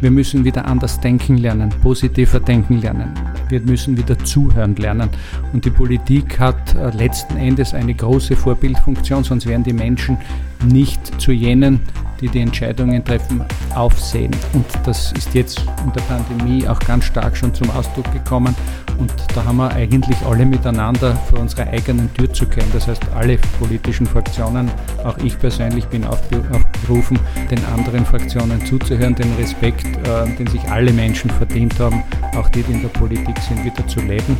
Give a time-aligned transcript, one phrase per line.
[0.00, 3.12] Wir müssen wieder anders denken lernen, positiver denken lernen.
[3.50, 5.10] Wir müssen wieder zuhören lernen.
[5.52, 10.16] Und die Politik hat äh, letzten Endes eine große Vorbildfunktion, sonst wären die Menschen
[10.64, 11.80] nicht zu jenen,
[12.20, 13.44] die die Entscheidungen treffen,
[13.74, 14.30] aufsehen.
[14.52, 18.54] Und das ist jetzt in der Pandemie auch ganz stark schon zum Ausdruck gekommen.
[18.98, 22.68] Und da haben wir eigentlich alle miteinander vor unserer eigenen Tür zu kehren.
[22.72, 24.70] Das heißt, alle politischen Fraktionen,
[25.04, 27.18] auch ich persönlich bin aufgerufen,
[27.50, 32.02] den anderen Fraktionen zuzuhören, den Respekt, äh, den sich alle Menschen verdient haben,
[32.36, 34.36] auch die, die in der Politik sind, wieder zu leben.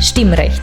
[0.00, 0.62] Stimmrecht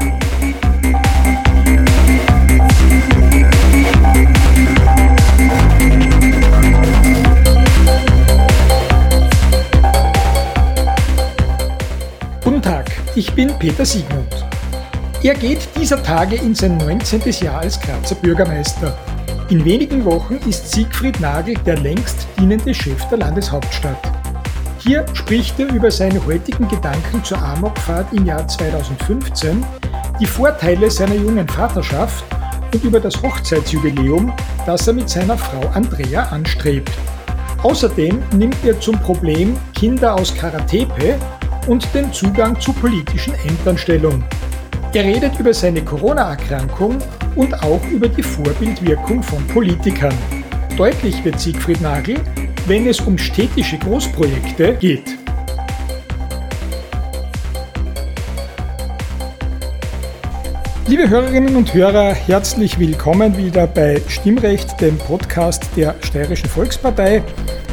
[13.41, 14.45] Bin Peter Siegmund.
[15.23, 17.21] Er geht dieser Tage in sein 19.
[17.41, 18.95] Jahr als Grazer Bürgermeister.
[19.49, 23.97] In wenigen Wochen ist Siegfried Nagel der längst dienende Chef der Landeshauptstadt.
[24.77, 29.65] Hier spricht er über seine heutigen Gedanken zur Amokfahrt im Jahr 2015,
[30.19, 32.23] die Vorteile seiner jungen Vaterschaft
[32.71, 34.31] und über das Hochzeitsjubiläum,
[34.67, 36.91] das er mit seiner Frau Andrea anstrebt.
[37.63, 41.17] Außerdem nimmt er zum Problem Kinder aus Karatepe
[41.67, 44.23] und den Zugang zu politischen Ämtern Stellung.
[44.93, 46.97] Er redet über seine Corona-Erkrankung
[47.35, 50.13] und auch über die Vorbildwirkung von Politikern.
[50.75, 52.15] Deutlich wird Siegfried Nagel,
[52.67, 55.17] wenn es um städtische Großprojekte geht.
[60.87, 67.23] Liebe Hörerinnen und Hörer, herzlich willkommen wieder bei Stimmrecht, dem Podcast der Steirischen Volkspartei.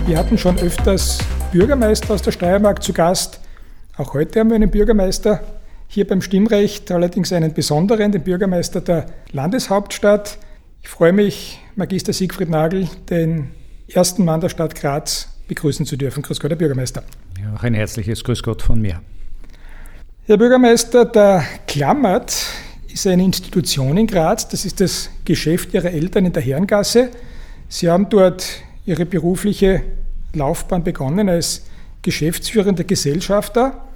[0.07, 1.19] Wir hatten schon öfters
[1.51, 3.41] Bürgermeister aus der Steiermark zu Gast.
[3.99, 5.41] Auch heute haben wir einen Bürgermeister
[5.89, 10.39] hier beim Stimmrecht, allerdings einen besonderen, den Bürgermeister der Landeshauptstadt.
[10.83, 13.51] Ich freue mich, Magister Siegfried Nagel, den
[13.89, 16.23] ersten Mann der Stadt Graz, begrüßen zu dürfen.
[16.23, 17.03] Grüß Gott, Herr Bürgermeister.
[17.43, 19.01] Ja, auch ein herzliches Grüß Gott von mir.
[20.27, 22.37] Herr Bürgermeister, der Klammert
[22.87, 24.47] ist eine Institution in Graz.
[24.47, 27.09] Das ist das Geschäft Ihrer Eltern in der Herrengasse.
[27.69, 28.47] Sie haben dort
[28.87, 29.83] Ihre berufliche
[30.35, 31.65] Laufbahn begonnen als
[32.03, 33.88] geschäftsführender Gesellschafter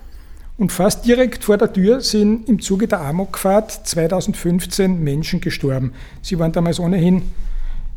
[0.57, 5.93] und fast direkt vor der Tür sind im Zuge der Amokfahrt 2015 Menschen gestorben.
[6.21, 7.23] Sie waren damals ohnehin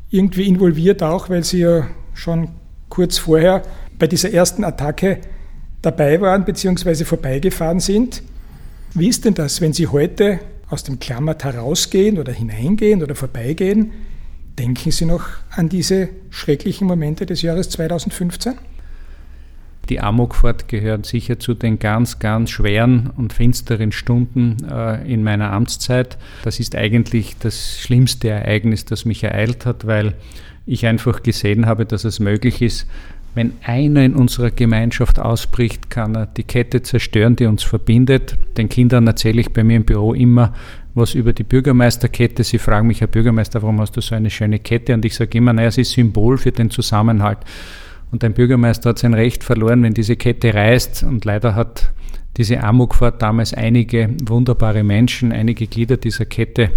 [0.09, 2.49] irgendwie involviert, auch weil sie ja schon
[2.89, 3.63] kurz vorher
[3.99, 5.19] bei dieser ersten Attacke
[5.81, 7.05] dabei waren bzw.
[7.05, 8.23] vorbeigefahren sind.
[8.93, 10.39] Wie ist denn das, wenn Sie heute
[10.69, 13.91] aus dem Klammert herausgehen oder hineingehen oder vorbeigehen?
[14.57, 18.53] Denken Sie noch an diese schrecklichen Momente des Jahres 2015?
[19.89, 25.51] Die Amokfahrt gehört sicher zu den ganz, ganz schweren und finsteren Stunden äh, in meiner
[25.51, 26.17] Amtszeit.
[26.43, 30.15] Das ist eigentlich das schlimmste Ereignis, das mich ereilt hat, weil
[30.65, 32.87] ich einfach gesehen habe, dass es möglich ist,
[33.35, 38.37] wenn einer in unserer Gemeinschaft ausbricht, kann er die Kette zerstören, die uns verbindet.
[38.55, 40.53] Den Kindern erzähle ich bei mir im Büro immer
[40.93, 42.45] was über die Bürgermeisterkette.
[42.45, 44.93] Sie fragen mich, Herr Bürgermeister, warum hast du so eine schöne Kette?
[44.93, 47.39] Und ich sage immer, naja, es ist Symbol für den Zusammenhalt.
[48.15, 51.03] Und ein Bürgermeister hat sein Recht verloren, wenn diese Kette reißt.
[51.03, 51.91] Und leider hat
[52.37, 56.69] diese Amokfahrt damals einige wunderbare Menschen, einige Glieder dieser Kette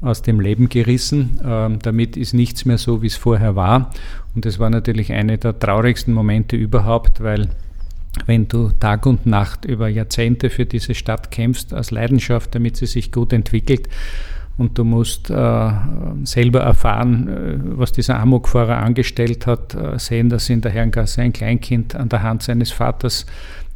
[0.00, 1.40] aus dem Leben gerissen.
[1.44, 3.90] Ähm, damit ist nichts mehr so, wie es vorher war.
[4.36, 7.48] Und es war natürlich eine der traurigsten Momente überhaupt, weil
[8.26, 12.86] wenn du Tag und Nacht über Jahrzehnte für diese Stadt kämpfst, aus Leidenschaft, damit sie
[12.86, 13.88] sich gut entwickelt,
[14.58, 15.70] und du musst äh,
[16.24, 21.32] selber erfahren, äh, was dieser Amokfahrer angestellt hat, äh, sehen, dass in der Herrengasse ein
[21.32, 23.26] Kleinkind an der Hand seines Vaters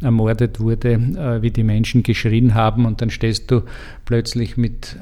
[0.00, 3.62] ermordet wurde, äh, wie die Menschen geschrien haben und dann stehst du
[4.06, 4.97] plötzlich mit,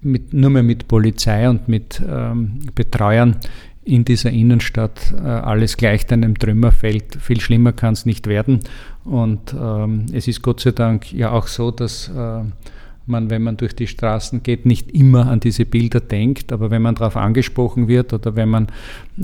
[0.00, 3.36] mit nur mehr mit Polizei und mit ähm, Betreuern
[3.82, 7.16] in dieser Innenstadt äh, alles gleich deinem Trümmerfeld.
[7.20, 8.60] Viel schlimmer kann es nicht werden.
[9.04, 12.42] Und ähm, es ist Gott sei Dank ja auch so, dass äh,
[13.06, 16.82] man, wenn man durch die Straßen geht, nicht immer an diese Bilder denkt, aber wenn
[16.82, 18.66] man darauf angesprochen wird oder wenn man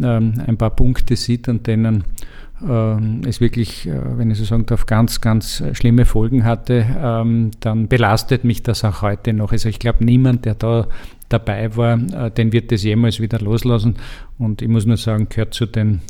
[0.02, 2.04] ähm, ein paar Punkte sieht, an denen
[2.66, 7.50] ähm, es wirklich, äh, wenn ich so sagen darf, ganz, ganz schlimme Folgen hatte, ähm,
[7.60, 9.52] dann belastet mich das auch heute noch.
[9.52, 10.86] Also ich glaube, niemand, der da
[11.28, 13.96] dabei war, äh, den wird das jemals wieder loslassen.
[14.38, 16.00] Und ich muss nur sagen, gehört zu den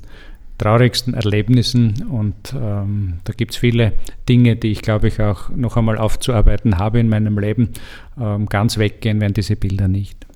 [0.58, 3.92] traurigsten Erlebnissen und ähm, da gibt es viele
[4.28, 7.70] Dinge, die ich glaube ich auch noch einmal aufzuarbeiten habe in meinem Leben.
[8.18, 10.26] Ähm, ganz weggehen werden diese Bilder nicht.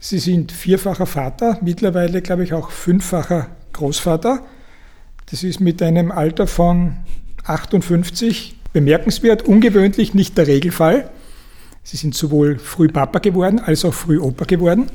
[0.00, 4.42] Sie sind vierfacher Vater, mittlerweile glaube ich auch fünffacher Großvater.
[5.30, 6.96] Das ist mit einem Alter von
[7.44, 11.10] 58 bemerkenswert, ungewöhnlich, nicht der Regelfall.
[11.82, 14.90] Sie sind sowohl früh Papa geworden als auch früh Opa geworden.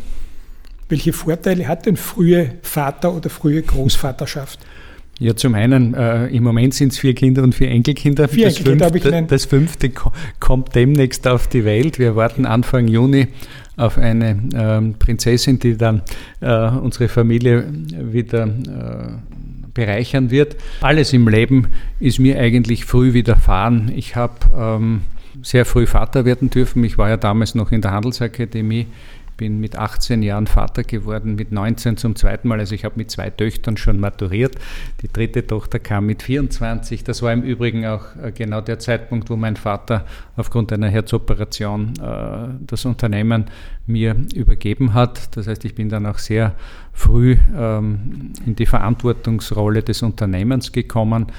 [0.91, 4.59] Welche Vorteile hat denn frühe Vater- oder frühe Großvaterschaft?
[5.19, 8.27] Ja, zum einen, äh, im Moment sind es vier Kinder und vier Enkelkinder.
[8.27, 9.91] Vier das, Enkelkinder fünfte, das fünfte
[10.41, 11.97] kommt demnächst auf die Welt.
[11.97, 13.29] Wir warten Anfang Juni
[13.77, 16.01] auf eine äh, Prinzessin, die dann
[16.41, 17.71] äh, unsere Familie
[18.11, 20.57] wieder äh, bereichern wird.
[20.81, 21.67] Alles im Leben
[22.01, 23.93] ist mir eigentlich früh widerfahren.
[23.95, 25.01] Ich habe ähm,
[25.41, 26.83] sehr früh Vater werden dürfen.
[26.83, 28.87] Ich war ja damals noch in der Handelsakademie
[29.41, 32.59] bin mit 18 Jahren Vater geworden, mit 19 zum zweiten Mal.
[32.59, 34.53] Also ich habe mit zwei Töchtern schon maturiert.
[35.01, 37.03] Die dritte Tochter kam mit 24.
[37.03, 40.05] Das war im Übrigen auch äh, genau der Zeitpunkt, wo mein Vater
[40.37, 43.45] aufgrund einer Herzoperation äh, das Unternehmen
[43.87, 45.35] mir übergeben hat.
[45.35, 46.53] Das heißt, ich bin dann auch sehr
[46.93, 51.31] früh ähm, in die Verantwortungsrolle des Unternehmens gekommen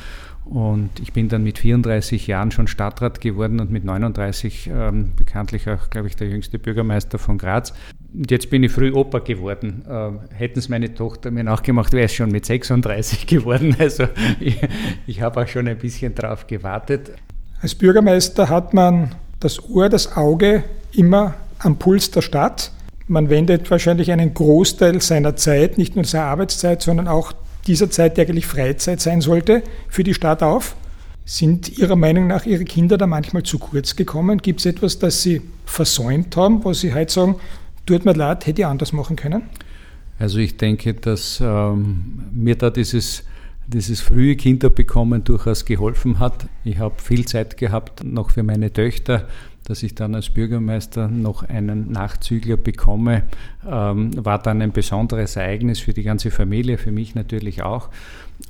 [0.44, 5.68] und ich bin dann mit 34 Jahren schon Stadtrat geworden und mit 39 ähm, bekanntlich
[5.70, 7.72] auch, glaube ich, der jüngste Bürgermeister von Graz.
[8.12, 9.84] Und jetzt bin ich früh Opa geworden.
[9.88, 13.76] Äh, hätten es meine Tochter mir nachgemacht, wäre es schon mit 36 geworden.
[13.78, 14.08] Also
[14.40, 14.58] ich,
[15.06, 17.12] ich habe auch schon ein bisschen drauf gewartet.
[17.60, 22.72] Als Bürgermeister hat man das Ohr, das Auge immer am Puls der Stadt.
[23.06, 27.32] Man wendet wahrscheinlich einen Großteil seiner Zeit, nicht nur seiner Arbeitszeit, sondern auch
[27.66, 30.76] dieser Zeit, die eigentlich Freizeit sein sollte, für die Stadt auf?
[31.24, 34.38] Sind Ihrer Meinung nach Ihre Kinder da manchmal zu kurz gekommen?
[34.38, 37.36] Gibt es etwas, das Sie versäumt haben, wo Sie heute sagen,
[37.86, 39.42] tut mir leid, hätte ich anders machen können?
[40.18, 43.24] Also ich denke, dass ähm, mir da dieses,
[43.66, 46.46] dieses frühe Kinderbekommen durchaus geholfen hat.
[46.64, 49.26] Ich habe viel Zeit gehabt noch für meine Töchter
[49.64, 53.22] dass ich dann als Bürgermeister noch einen Nachzügler bekomme,
[53.68, 57.88] ähm, war dann ein besonderes Ereignis für die ganze Familie, für mich natürlich auch.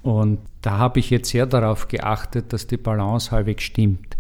[0.02, 4.11] Und da habe ich jetzt sehr darauf geachtet, dass die Balance halbwegs stimmt.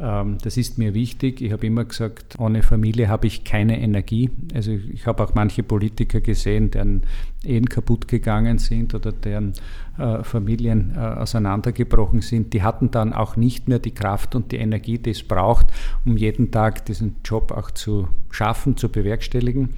[0.00, 1.40] Ähm, das ist mir wichtig.
[1.40, 4.30] Ich habe immer gesagt, ohne Familie habe ich keine Energie.
[4.54, 7.02] Also ich habe auch manche Politiker gesehen, deren
[7.44, 9.54] Ehen kaputt gegangen sind oder deren
[9.98, 12.52] äh, Familien äh, auseinandergebrochen sind.
[12.52, 15.66] Die hatten dann auch nicht mehr die Kraft und die Energie, die es braucht,
[16.04, 19.70] um jeden Tag diesen Job auch zu schaffen, zu bewerkstelligen.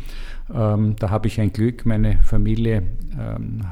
[0.52, 1.86] Ähm, da habe ich ein Glück.
[1.86, 2.82] Meine Familie
[3.18, 3.62] ähm,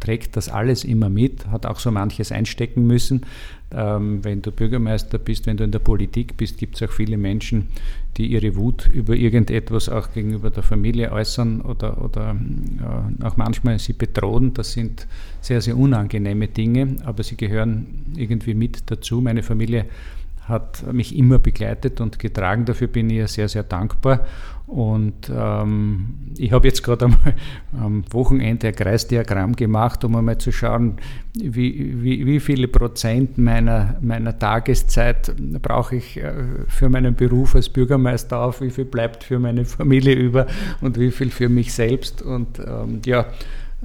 [0.00, 3.26] trägt das alles immer mit, hat auch so manches einstecken müssen.
[3.72, 7.16] Ähm, wenn du Bürgermeister bist, wenn du in der Politik bist, gibt es auch viele
[7.16, 7.68] Menschen,
[8.16, 13.78] die ihre Wut über irgendetwas auch gegenüber der Familie äußern oder, oder äh, auch manchmal
[13.78, 14.54] sie bedrohen.
[14.54, 15.06] Das sind
[15.40, 19.20] sehr, sehr unangenehme Dinge, aber sie gehören irgendwie mit dazu.
[19.20, 19.86] Meine Familie
[20.48, 22.64] hat mich immer begleitet und getragen.
[22.64, 24.26] Dafür bin ich ihr sehr, sehr dankbar.
[24.70, 27.10] Und ähm, ich habe jetzt gerade
[27.76, 30.98] am Wochenende ein Kreisdiagramm gemacht, um einmal zu schauen,
[31.34, 36.32] wie, wie, wie viele Prozent meiner, meiner Tageszeit brauche ich äh,
[36.68, 40.46] für meinen Beruf als Bürgermeister auf, wie viel bleibt für meine Familie über
[40.80, 42.22] und wie viel für mich selbst.
[42.22, 43.26] Und ähm, ja,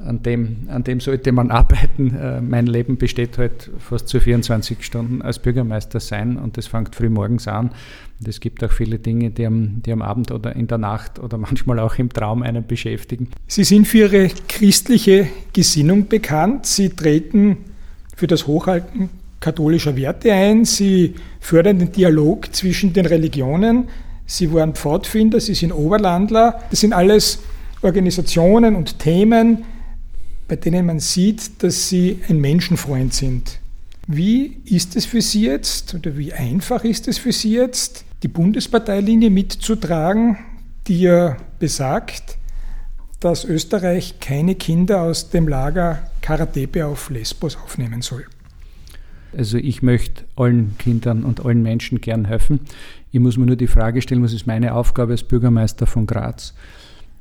[0.04, 2.16] an dem, an dem sollte man arbeiten.
[2.16, 6.96] Äh, mein Leben besteht halt fast zu 24 Stunden als Bürgermeister sein und das fängt
[6.96, 7.72] früh morgens an.
[8.20, 11.20] Und es gibt auch viele Dinge, die am, die am Abend oder in der Nacht
[11.20, 13.30] oder manchmal auch im Traum einen beschäftigen.
[13.48, 16.66] Sie sind für Ihre christliche Gesinnung bekannt.
[16.66, 17.58] Sie treten
[18.16, 20.66] für das Hochhalten katholischer Werte ein.
[20.66, 23.88] Sie fördern den Dialog zwischen den Religionen.
[24.26, 26.62] Sie waren Pfadfinder, Sie sind Oberlandler.
[26.72, 27.44] Das sind alles
[27.84, 29.64] Organisationen und Themen,
[30.48, 33.60] bei denen man sieht, dass sie ein Menschenfreund sind.
[34.08, 38.28] Wie ist es für Sie jetzt oder wie einfach ist es für Sie jetzt, die
[38.28, 40.38] Bundesparteilinie mitzutragen,
[40.88, 42.38] die ja besagt,
[43.20, 48.26] dass Österreich keine Kinder aus dem Lager Karatepe auf Lesbos aufnehmen soll?
[49.36, 52.60] Also ich möchte allen Kindern und allen Menschen gern helfen.
[53.12, 56.54] Ich muss mir nur die Frage stellen, was ist meine Aufgabe als Bürgermeister von Graz?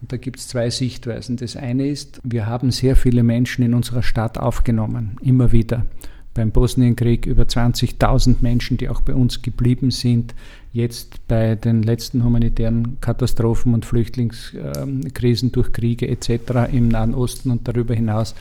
[0.04, 1.38] Und da gibt es zwei Sichtweisen.
[1.38, 5.87] Das eine ist, wir haben sehr viele Menschen in unserer Stadt aufgenommen, immer wieder.
[6.34, 10.34] Beim Bosnienkrieg über 20.000 Menschen, die auch bei uns geblieben sind.
[10.75, 16.70] Jetzt bei den letzten humanitären Katastrophen und Flüchtlingskrisen durch Kriege etc.
[16.70, 18.34] im Nahen Osten und darüber hinaus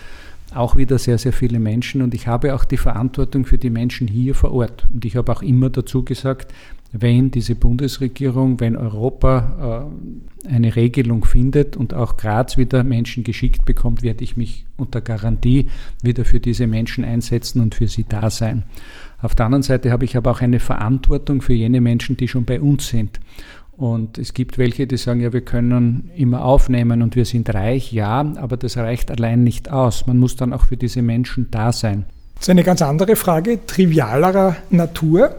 [0.53, 4.09] auch wieder sehr, sehr viele Menschen und ich habe auch die Verantwortung für die Menschen
[4.09, 4.85] hier vor Ort.
[4.93, 6.53] Und ich habe auch immer dazu gesagt,
[6.93, 9.89] wenn diese Bundesregierung, wenn Europa
[10.45, 15.01] äh, eine Regelung findet und auch Graz wieder Menschen geschickt bekommt, werde ich mich unter
[15.01, 15.69] Garantie
[16.03, 18.63] wieder für diese Menschen einsetzen und für sie da sein.
[19.21, 22.45] Auf der anderen Seite habe ich aber auch eine Verantwortung für jene Menschen, die schon
[22.45, 23.19] bei uns sind.
[23.75, 27.91] Und es gibt welche, die sagen, ja, wir können immer aufnehmen und wir sind reich,
[27.91, 30.05] ja, aber das reicht allein nicht aus.
[30.05, 32.05] Man muss dann auch für diese Menschen da sein.
[32.35, 35.35] Das ist eine ganz andere Frage, trivialerer Natur.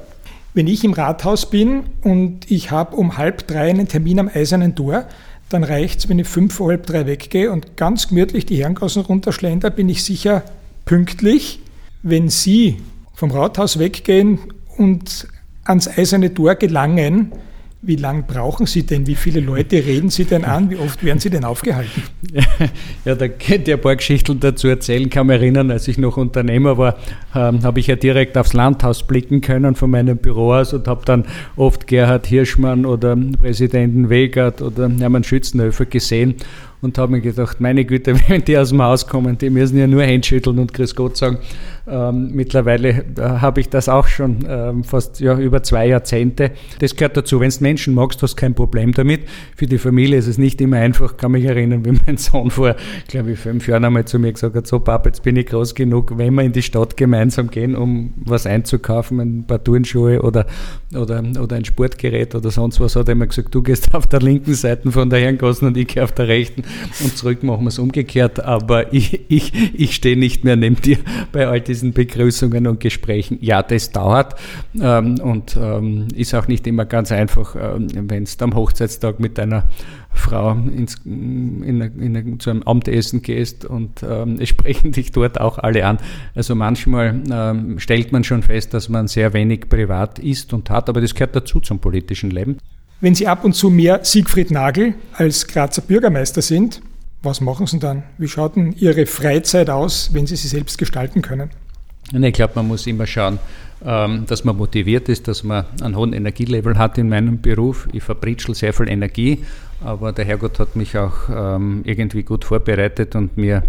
[0.54, 4.76] Wenn ich im Rathaus bin und ich habe um halb drei einen Termin am Eisernen
[4.76, 5.06] Tor,
[5.49, 9.02] dann reicht es, wenn ich fünf vor halb drei weggehe und ganz gemütlich die Herrengassen
[9.02, 10.44] runterschlender, bin ich sicher
[10.84, 11.61] pünktlich.
[12.04, 12.76] Wenn Sie
[13.14, 14.38] vom Rathaus weggehen
[14.76, 15.26] und
[15.64, 17.32] ans Eiserne Tor gelangen,
[17.87, 19.07] wie lange brauchen Sie denn?
[19.07, 20.71] Wie viele Leute reden Sie denn an?
[20.71, 22.03] Wie oft werden Sie denn aufgehalten?
[23.05, 25.03] Ja, da könnt ihr ein paar Geschichten dazu erzählen.
[25.03, 26.97] Ich kann mich erinnern, als ich noch Unternehmer war,
[27.35, 31.05] ähm, habe ich ja direkt aufs Landhaus blicken können von meinem Büro aus und habe
[31.05, 31.25] dann
[31.57, 36.37] oft Gerhard Hirschmann oder Präsidenten Wegert oder Hermann Schützenhöfer gesehen
[36.85, 39.87] und habe mir gedacht, meine Güte, wenn die aus dem Haus kommen, die müssen ja
[39.87, 41.38] nur Hände und Grüß Gott sagen.
[41.87, 46.53] Ähm, mittlerweile äh, habe ich das auch schon ähm, fast ja, über zwei Jahrzehnte.
[46.79, 47.41] Das gehört dazu.
[47.41, 49.23] Wenn du Menschen magst, hast du kein Problem damit.
[49.55, 51.12] Für die Familie ist es nicht immer einfach.
[51.12, 52.75] Ich kann mich erinnern, wie mein Sohn vor,
[53.09, 55.75] glaube ich, fünf Jahren einmal zu mir gesagt hat, so Papa, jetzt bin ich groß
[55.75, 60.47] genug, wenn wir in die Stadt gemeinsam gehen, um was einzukaufen, ein paar Turnschuhe oder,
[60.95, 64.21] oder, oder ein Sportgerät oder sonst was, hat er immer gesagt, du gehst auf der
[64.21, 66.62] linken Seite von der Herrengassen und ich gehe auf der rechten
[67.02, 68.40] und zurück machen wir es umgekehrt.
[68.40, 70.99] Aber ich, ich, ich stehe nicht mehr neben dir
[71.33, 73.38] bei all diesen Begrüßungen und Gesprächen.
[73.40, 74.35] Ja, das dauert
[74.81, 79.38] ähm, und ähm, ist auch nicht immer ganz einfach, ähm, wenn du am Hochzeitstag mit
[79.38, 79.69] deiner
[80.14, 85.59] Frau ins, in, in, zu einem Abendessen gehst und ähm, es sprechen dich dort auch
[85.59, 85.99] alle an.
[86.35, 90.88] Also manchmal ähm, stellt man schon fest, dass man sehr wenig privat ist und hat,
[90.88, 92.59] aber das gehört dazu zum politischen Leben.
[93.00, 96.80] Wenn Sie ab und zu mehr Siegfried Nagel als Grazer Bürgermeister sind,
[97.22, 98.02] was machen Sie dann?
[98.18, 101.50] Wie schaut denn Ihre Freizeit aus, wenn Sie sie selbst gestalten können?
[102.12, 103.38] Ich glaube, man muss immer schauen,
[103.84, 107.88] ähm, dass man motiviert ist, dass man einen hohen Energielevel hat in meinem Beruf.
[107.92, 109.42] Ich verbritschel sehr viel Energie,
[109.85, 113.62] aber der Herrgott hat mich auch ähm, irgendwie gut vorbereitet und mir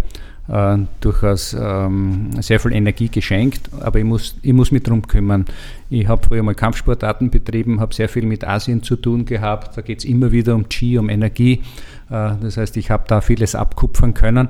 [0.47, 5.45] äh, durchaus ähm, sehr viel Energie geschenkt, aber ich muss, ich muss mich darum kümmern.
[5.89, 9.75] Ich habe früher mal Kampfsportarten betrieben, habe sehr viel mit Asien zu tun gehabt.
[9.77, 11.63] Da geht es immer wieder um Qi, um Energie.
[12.09, 14.49] Äh, das heißt, ich habe da vieles abkupfern können.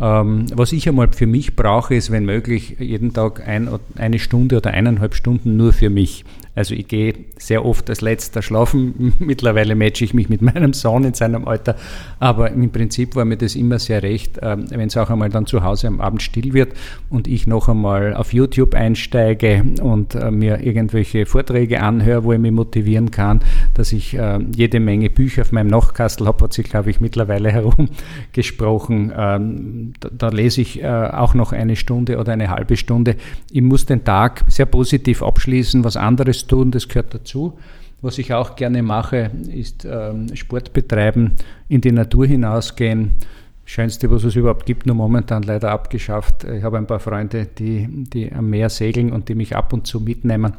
[0.00, 4.56] Ähm, was ich einmal für mich brauche, ist, wenn möglich, jeden Tag ein, eine Stunde
[4.56, 6.24] oder eineinhalb Stunden nur für mich.
[6.54, 9.12] Also ich gehe sehr oft als letzter schlafen.
[9.18, 11.76] Mittlerweile matche ich mich mit meinem Sohn in seinem Alter.
[12.20, 15.46] Aber im Prinzip war mir das immer sehr recht, ähm, wenn es auch einmal dann
[15.46, 16.72] zu Hause am Abend still wird
[17.10, 22.38] und ich noch einmal auf YouTube einsteige und äh, mir irgendwelche Vorträge anhöre, wo ich
[22.38, 23.40] mich motivieren kann,
[23.74, 27.50] dass ich äh, jede Menge Bücher auf meinem Nachkastel habe, hat sich, glaube ich, mittlerweile
[27.52, 29.12] herumgesprochen.
[29.16, 33.16] Ähm, da, da lese ich äh, auch noch eine Stunde oder eine halbe Stunde.
[33.50, 37.58] Ich muss den Tag sehr positiv abschließen, was anderes tun, das gehört dazu.
[38.02, 41.32] Was ich auch gerne mache, ist ähm, Sport betreiben,
[41.68, 43.12] in die Natur hinausgehen.
[43.66, 46.44] Schönste, was es überhaupt gibt, nur momentan leider abgeschafft.
[46.44, 49.86] Ich habe ein paar Freunde, die, die am Meer segeln und die mich ab und
[49.86, 50.52] zu mitnehmen,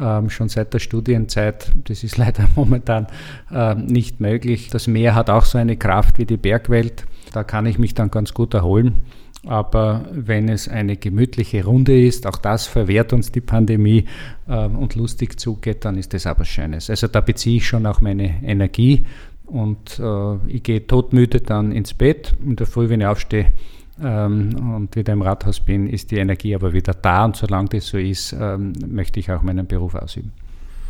[0.00, 1.70] ähm, schon seit der Studienzeit.
[1.84, 3.06] Das ist leider momentan
[3.52, 4.70] äh, nicht möglich.
[4.70, 7.06] Das Meer hat auch so eine Kraft wie die Bergwelt.
[7.32, 8.94] Da kann ich mich dann ganz gut erholen.
[9.46, 14.04] Aber wenn es eine gemütliche Runde ist, auch das verwehrt uns die Pandemie
[14.48, 16.90] äh, und lustig zugeht, dann ist das aber Schönes.
[16.90, 19.06] Also da beziehe ich schon auch meine Energie
[19.46, 22.34] und äh, ich gehe todmüde dann ins Bett.
[22.44, 23.52] In der Früh, wenn ich aufstehe
[24.02, 27.86] ähm, und wieder im Rathaus bin, ist die Energie aber wieder da und solange das
[27.86, 30.32] so ist, ähm, möchte ich auch meinen Beruf ausüben.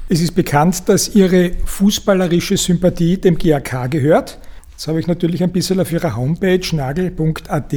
[0.09, 4.39] Es ist bekannt, dass Ihre fußballerische Sympathie dem GAK gehört.
[4.71, 7.75] Jetzt habe ich natürlich ein bisschen auf Ihrer Homepage nagel.at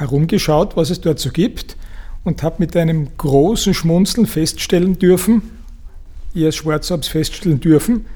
[0.00, 1.76] herumgeschaut, was es dort so gibt
[2.24, 5.42] und habe mit einem großen Schmunzeln feststellen dürfen,
[6.34, 8.06] ihr als Schwarzabs feststellen dürfen,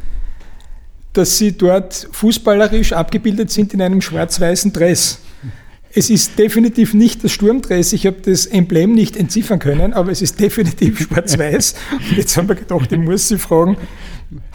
[1.12, 5.20] dass sie dort fußballerisch abgebildet sind in einem schwarz-weißen Dress.
[5.96, 7.92] Es ist definitiv nicht das Sturmdress.
[7.92, 11.76] Ich habe das Emblem nicht entziffern können, aber es ist definitiv schwarz-weiß.
[11.92, 13.76] Und jetzt haben wir gedacht, ich muss Sie fragen,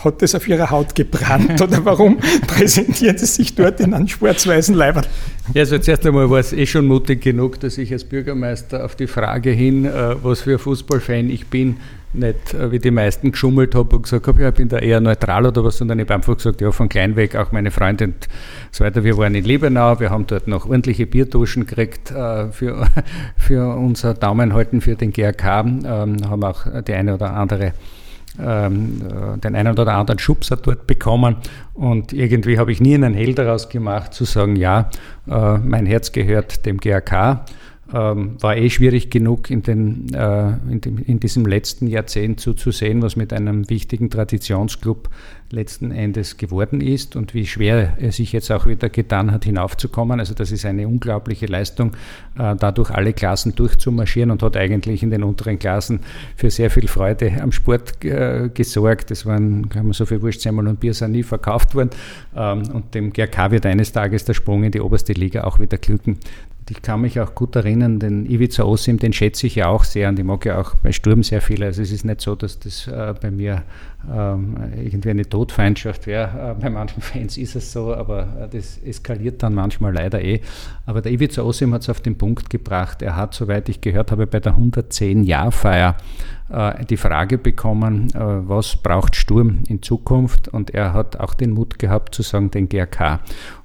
[0.03, 2.17] hat das auf Ihrer Haut gebrannt oder warum
[2.47, 5.05] präsentieren Sie sich dort in einem schwarz-weißen Leibern?
[5.53, 8.97] Ja, also zuerst einmal war es eh schon mutig genug, dass ich als Bürgermeister auf
[8.97, 11.77] die Frage hin, äh, was für ein Fußballfan ich bin,
[12.13, 15.45] nicht wie die meisten geschummelt habe und gesagt habe, ja, ich bin da eher neutral
[15.45, 18.27] oder was, sondern ich habe einfach gesagt, ja, von klein weg, auch meine Freundin und
[18.71, 19.03] so weiter.
[19.03, 22.87] Wir waren in Liebenau, wir haben dort noch ordentliche Bierduschen gekriegt äh, für,
[23.37, 27.73] für unser Daumenhalten für den GRK, ähm, haben auch die eine oder andere
[28.41, 31.37] ähm, äh, den einen oder anderen Schubser dort bekommen.
[31.73, 34.89] Und irgendwie habe ich nie einen Hehl daraus gemacht, zu sagen, ja,
[35.27, 37.45] äh, mein Herz gehört dem GRK
[37.93, 43.01] ähm, war eh schwierig genug in, den, äh, in, dem, in, diesem letzten Jahrzehnt zuzusehen,
[43.01, 45.09] was mit einem wichtigen Traditionsclub
[45.51, 50.19] letzten Endes geworden ist und wie schwer er sich jetzt auch wieder getan hat, hinaufzukommen.
[50.19, 51.93] Also das ist eine unglaubliche Leistung,
[52.37, 56.01] äh, dadurch alle Klassen durchzumarschieren und hat eigentlich in den unteren Klassen
[56.35, 59.09] für sehr viel Freude am Sport äh, gesorgt.
[59.09, 61.89] Es waren, kann man so viel Wurstsemmel und Bier sind nie verkauft worden
[62.35, 65.79] ähm, und dem GRK wird eines Tages der Sprung in die oberste Liga auch wieder
[65.79, 66.19] glücken
[66.69, 70.09] ich kann mich auch gut erinnern, den Ivica Osim, den schätze ich ja auch sehr
[70.09, 71.63] und ich mag ja auch bei Sturm sehr viel.
[71.63, 73.63] Also es ist nicht so, dass das äh, bei mir
[74.11, 76.55] ähm, irgendwie eine Todfeindschaft wäre.
[76.57, 80.41] Äh, bei manchen Fans ist es so, aber äh, das eskaliert dann manchmal leider eh.
[80.85, 83.01] Aber der Ivica Osim hat es auf den Punkt gebracht.
[83.01, 88.75] Er hat, soweit ich gehört habe, bei der 110-Jahr-Feier äh, die Frage bekommen, äh, was
[88.75, 90.47] braucht Sturm in Zukunft?
[90.47, 93.19] Und er hat auch den Mut gehabt zu sagen, den GRK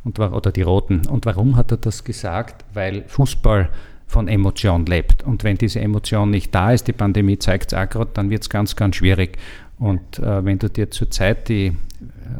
[0.04, 1.06] und, oder die Roten.
[1.06, 2.64] Und warum hat er das gesagt?
[2.74, 3.70] Weil Fußball
[4.06, 5.22] von Emotion lebt.
[5.24, 8.42] Und wenn diese Emotion nicht da ist, die Pandemie zeigt es auch gerade, dann wird
[8.42, 9.38] es ganz, ganz schwierig.
[9.78, 11.76] Und äh, wenn du dir zurzeit die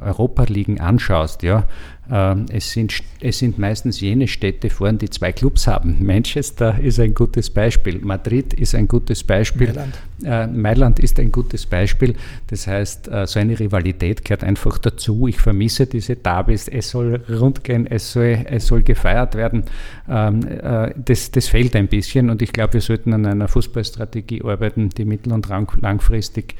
[0.01, 1.63] Europa-Ligen anschaust, ja, äh,
[2.09, 5.97] es, sind, es sind meistens jene Städte vorn, die zwei Clubs haben.
[6.01, 9.95] Manchester ist ein gutes Beispiel, Madrid ist ein gutes Beispiel, Mailand,
[10.25, 12.15] äh, Mailand ist ein gutes Beispiel.
[12.49, 15.27] Das heißt, äh, so eine Rivalität gehört einfach dazu.
[15.29, 19.65] Ich vermisse diese Derbys, es soll rundgehen, es soll, es soll gefeiert werden.
[20.09, 24.43] Ähm, äh, das, das fehlt ein bisschen und ich glaube, wir sollten an einer Fußballstrategie
[24.43, 25.49] arbeiten, die mittel- und
[25.81, 26.55] langfristig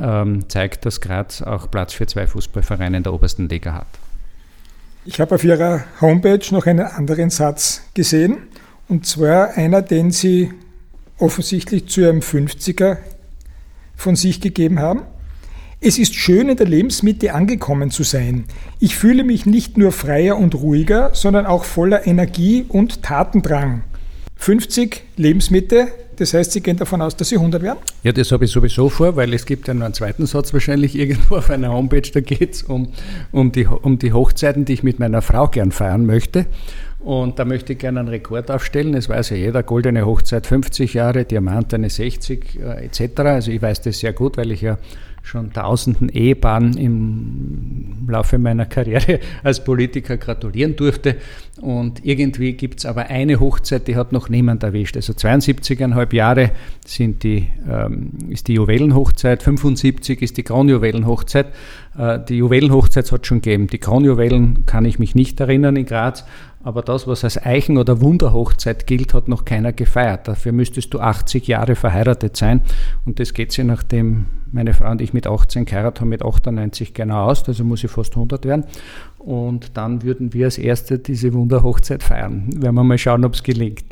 [0.00, 3.86] ähm, zeigt, dass Graz auch Platz für zwei Fußballvereine in der obersten Liga hat.
[5.06, 8.38] Ich habe auf Ihrer Homepage noch einen anderen Satz gesehen,
[8.88, 10.50] und zwar einer, den Sie
[11.18, 12.96] offensichtlich zu Ihrem 50er
[13.96, 15.02] von sich gegeben haben.
[15.78, 18.44] Es ist schön, in der Lebensmitte angekommen zu sein.
[18.80, 23.82] Ich fühle mich nicht nur freier und ruhiger, sondern auch voller Energie und Tatendrang.
[24.36, 27.78] 50 Lebensmitte, das heißt, Sie gehen davon aus, dass Sie 100 werden?
[28.02, 30.94] Ja, das habe ich sowieso vor, weil es gibt ja noch einen zweiten Satz wahrscheinlich
[30.98, 32.88] irgendwo auf einer Homepage, da geht es um,
[33.32, 36.46] um, die, um die Hochzeiten, die ich mit meiner Frau gern feiern möchte.
[37.04, 38.94] Und da möchte ich gerne einen Rekord aufstellen.
[38.94, 43.20] Es weiß ja jeder, goldene Hochzeit 50 Jahre, Diamant eine 60 äh, etc.
[43.20, 44.78] Also ich weiß das sehr gut, weil ich ja
[45.22, 51.16] schon tausenden Ehepaaren im Laufe meiner Karriere als Politiker gratulieren durfte.
[51.60, 54.96] Und irgendwie gibt es aber eine Hochzeit, die hat noch niemand erwischt.
[54.96, 56.50] Also 72,5 Jahre
[56.86, 61.46] sind die, ähm, ist die Juwelenhochzeit, 75 ist die Kronjuwelenhochzeit.
[61.96, 63.66] Äh, die Juwelenhochzeit hat es schon gegeben.
[63.66, 66.24] Die Kronjuwelen kann ich mich nicht erinnern in Graz.
[66.62, 70.28] Aber das, was als Eichen- oder Wunderhochzeit gilt, hat noch keiner gefeiert.
[70.28, 72.62] Dafür müsstest du 80 Jahre verheiratet sein.
[73.04, 76.94] Und das geht sich, nachdem meine Frau und ich mit 18 geheiratet haben, mit 98
[76.94, 77.46] genau aus.
[77.46, 78.64] Also muss ich fast 100 werden.
[79.18, 82.48] Und dann würden wir als Erste diese Wunderhochzeit feiern.
[82.62, 83.84] Werden wir mal schauen, ob es gelingt.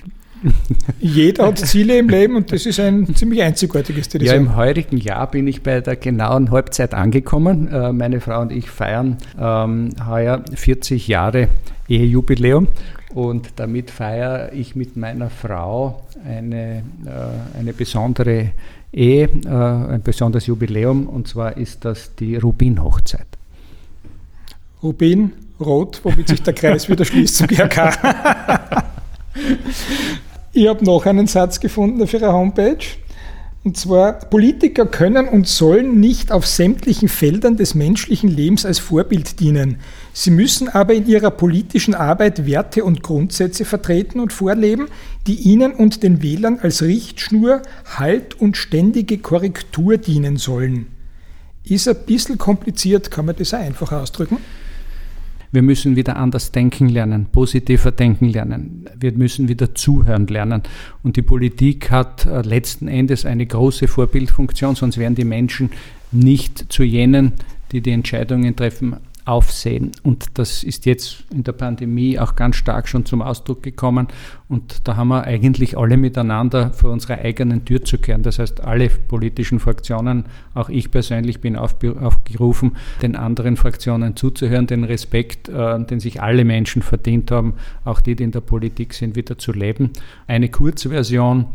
[1.01, 4.23] Jeder hat Ziele im Leben und das ist ein ziemlich einzigartiges Ziel.
[4.23, 7.69] Ja, im heurigen Jahr bin ich bei der genauen Halbzeit angekommen.
[7.69, 11.49] Äh, meine Frau und ich feiern ähm, heuer 40 Jahre
[11.89, 12.69] Ehejubiläum
[13.15, 18.53] und damit feiere ich mit meiner Frau eine, äh, eine besondere
[18.93, 23.27] Ehe, äh, ein besonderes Jubiläum und zwar ist das die Rubin-Hochzeit.
[24.83, 28.83] Rubin, rot, womit sich der Kreis wieder schließt zum GRK.
[30.53, 32.85] Ich habe noch einen Satz gefunden auf Ihrer Homepage.
[33.65, 39.39] Und zwar, Politiker können und sollen nicht auf sämtlichen Feldern des menschlichen Lebens als Vorbild
[39.39, 39.77] dienen.
[40.13, 44.89] Sie müssen aber in ihrer politischen Arbeit Werte und Grundsätze vertreten und vorleben,
[45.29, 50.89] die ihnen und den Wählern als Richtschnur, Halt und ständige Korrektur dienen sollen.
[51.63, 54.39] Ist ein bisschen kompliziert, kann man das auch einfach ausdrücken?
[55.53, 58.87] Wir müssen wieder anders denken lernen, positiver denken lernen.
[58.99, 60.63] Wir müssen wieder zuhören lernen.
[61.03, 65.71] Und die Politik hat äh, letzten Endes eine große Vorbildfunktion, sonst wären die Menschen
[66.11, 67.33] nicht zu jenen,
[67.71, 69.93] die die Entscheidungen treffen, aufsehen.
[70.03, 74.09] Und das ist jetzt in der Pandemie auch ganz stark schon zum Ausdruck gekommen.
[74.49, 78.23] Und da haben wir eigentlich alle miteinander vor unserer eigenen Tür zu kehren.
[78.23, 84.85] Das heißt, alle politischen Fraktionen, auch ich persönlich bin aufgerufen, den anderen Fraktionen zuzuhören, den
[84.85, 87.55] Respekt, äh, den sich alle Menschen verdient haben,
[87.85, 89.91] auch die, die in der Politik sind, wieder zu leben.
[90.27, 91.47] Eine Kurzversion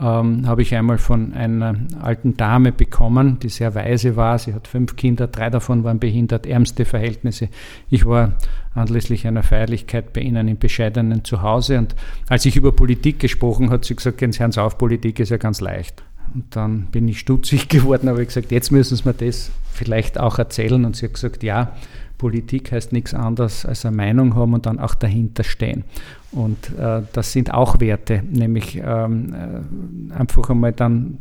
[0.00, 4.38] ähm, habe ich einmal von einer alten Dame bekommen, die sehr weise war.
[4.38, 7.48] Sie hat fünf Kinder, drei davon waren behindert, ärmste Verhältnisse.
[7.90, 8.32] Ich war
[8.74, 11.94] anlässlich einer Feierlichkeit bei Ihnen im bescheidenen Zuhause und
[12.28, 15.36] als ich über Politik gesprochen hat sie gesagt, gehen Sie ans auf, Politik ist ja
[15.36, 16.02] ganz leicht.
[16.34, 20.38] Und dann bin ich stutzig geworden, habe gesagt, jetzt müssen Sie mir das vielleicht auch
[20.38, 20.84] erzählen.
[20.84, 21.72] Und sie hat gesagt, ja,
[22.18, 25.84] Politik heißt nichts anderes als eine Meinung haben und dann auch dahinter stehen.
[26.32, 31.18] Und äh, das sind auch Werte, nämlich ähm, äh, einfach einmal dann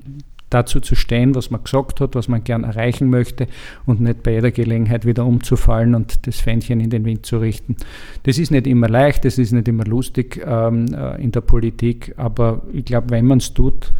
[0.51, 3.47] dazu zu stehen, was man gesagt hat, was man gern erreichen möchte
[3.85, 7.77] und nicht bei jeder Gelegenheit wieder umzufallen und das Fähnchen in den Wind zu richten.
[8.23, 12.13] Das ist nicht immer leicht, das ist nicht immer lustig ähm, äh, in der Politik,
[12.17, 13.93] aber ich glaube, wenn man es tut,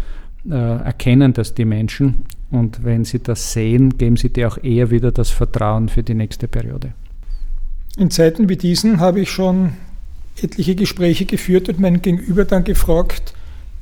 [0.50, 4.92] äh, erkennen das die Menschen und wenn sie das sehen, geben sie dir auch eher
[4.92, 6.94] wieder das Vertrauen für die nächste Periode.
[7.98, 9.74] In Zeiten wie diesen habe ich schon
[10.42, 13.34] etliche Gespräche geführt und mein Gegenüber dann gefragt,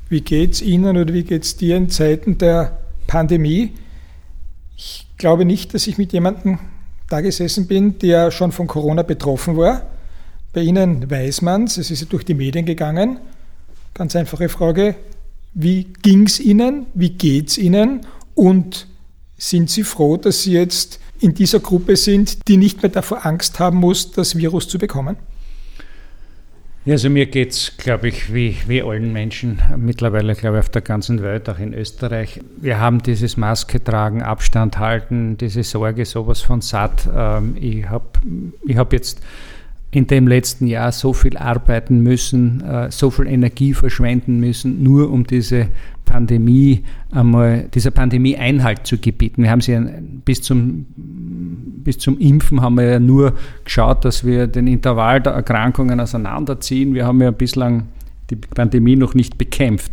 [0.08, 3.72] wie geht es Ihnen oder wie geht es dir in Zeiten der Pandemie?
[4.76, 6.58] Ich glaube nicht, dass ich mit jemandem
[7.08, 9.86] da gesessen bin, der schon von Corona betroffen war.
[10.52, 13.20] Bei Ihnen weiß man es, es ist ja durch die Medien gegangen.
[13.94, 14.96] Ganz einfache Frage,
[15.54, 18.86] wie ging es Ihnen, wie geht es Ihnen und
[19.36, 23.58] sind Sie froh, dass Sie jetzt in dieser Gruppe sind, die nicht mehr davor Angst
[23.58, 25.16] haben muss, das Virus zu bekommen?
[26.86, 30.68] Ja, also mir geht es, glaube ich, wie, wie allen Menschen mittlerweile, glaube ich, auf
[30.70, 32.40] der ganzen Welt, auch in Österreich.
[32.58, 37.06] Wir haben dieses Maske tragen, Abstand halten, diese Sorge, sowas von satt.
[37.14, 38.06] Ähm, ich habe
[38.66, 39.20] ich hab jetzt
[39.90, 45.10] in dem letzten Jahr so viel arbeiten müssen, äh, so viel Energie verschwenden müssen, nur
[45.10, 45.68] um diese
[46.06, 49.42] Pandemie einmal, dieser Pandemie Einhalt zu gebieten.
[49.42, 49.78] Wir haben sie
[50.24, 50.86] bis zum,
[51.84, 56.94] bis zum Impfen haben wir ja nur geschaut, dass wir den Intervall der Erkrankungen auseinanderziehen.
[56.94, 57.88] Wir haben ja bislang
[58.30, 59.92] die Pandemie noch nicht bekämpft.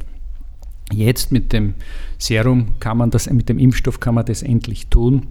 [0.92, 1.74] Jetzt mit dem
[2.18, 5.28] Serum kann man das, mit dem Impfstoff kann man das endlich tun.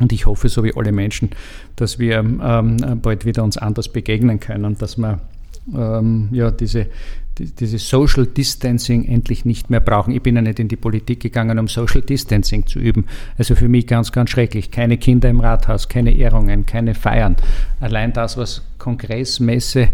[0.00, 1.30] Und ich hoffe, so wie alle Menschen,
[1.76, 5.20] dass wir ähm, bald wieder uns anders begegnen können, dass wir
[5.74, 6.86] ähm, ja, diese,
[7.38, 10.12] die, dieses Social Distancing endlich nicht mehr brauchen.
[10.12, 13.06] Ich bin ja nicht in die Politik gegangen, um Social Distancing zu üben.
[13.38, 14.70] Also für mich ganz, ganz schrecklich.
[14.70, 17.36] Keine Kinder im Rathaus, keine Ehrungen, keine Feiern.
[17.80, 19.88] Allein das, was Kongressmesse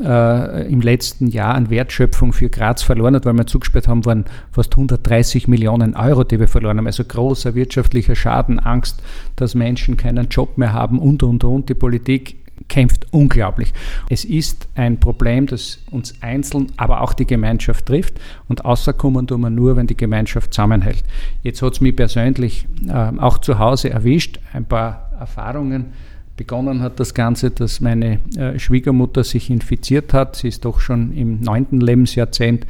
[0.00, 4.24] äh, im letzten Jahr an Wertschöpfung für Graz verloren hat, weil wir zugesperrt haben, waren
[4.52, 6.86] fast 130 Millionen Euro, die wir verloren haben.
[6.86, 9.02] Also großer wirtschaftlicher Schaden, Angst,
[9.36, 11.68] dass Menschen keinen Job mehr haben und, und, und.
[11.68, 12.36] Die Politik
[12.68, 13.72] kämpft unglaublich.
[14.08, 19.40] Es ist ein Problem, das uns einzeln, aber auch die Gemeinschaft trifft und außerkommen tun
[19.42, 21.04] wir nur, wenn die Gemeinschaft zusammenhält.
[21.42, 25.92] Jetzt hat es mich persönlich äh, auch zu Hause erwischt, ein paar Erfahrungen
[26.36, 30.36] Begonnen hat das Ganze, dass meine äh, Schwiegermutter sich infiziert hat.
[30.36, 32.66] Sie ist doch schon im neunten Lebensjahrzehnt,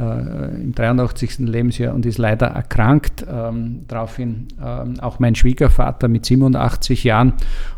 [0.00, 1.40] äh, im 83.
[1.40, 3.26] Lebensjahr und ist leider erkrankt.
[3.30, 7.34] Ähm, daraufhin ähm, auch mein Schwiegervater mit 87 Jahren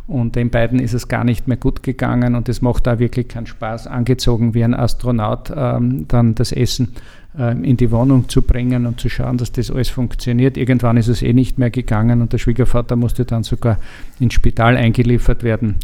[0.06, 3.28] und den beiden ist es gar nicht mehr gut gegangen und es macht da wirklich
[3.28, 6.94] keinen Spaß, angezogen wie ein Astronaut ähm, dann das Essen
[7.38, 10.56] ähm, in die Wohnung zu bringen und zu schauen, dass das alles funktioniert.
[10.56, 13.78] Irgendwann ist es eh nicht mehr gegangen und der Schwiegervater musste dann sogar
[14.20, 15.76] ins Spital eingeliefert werden.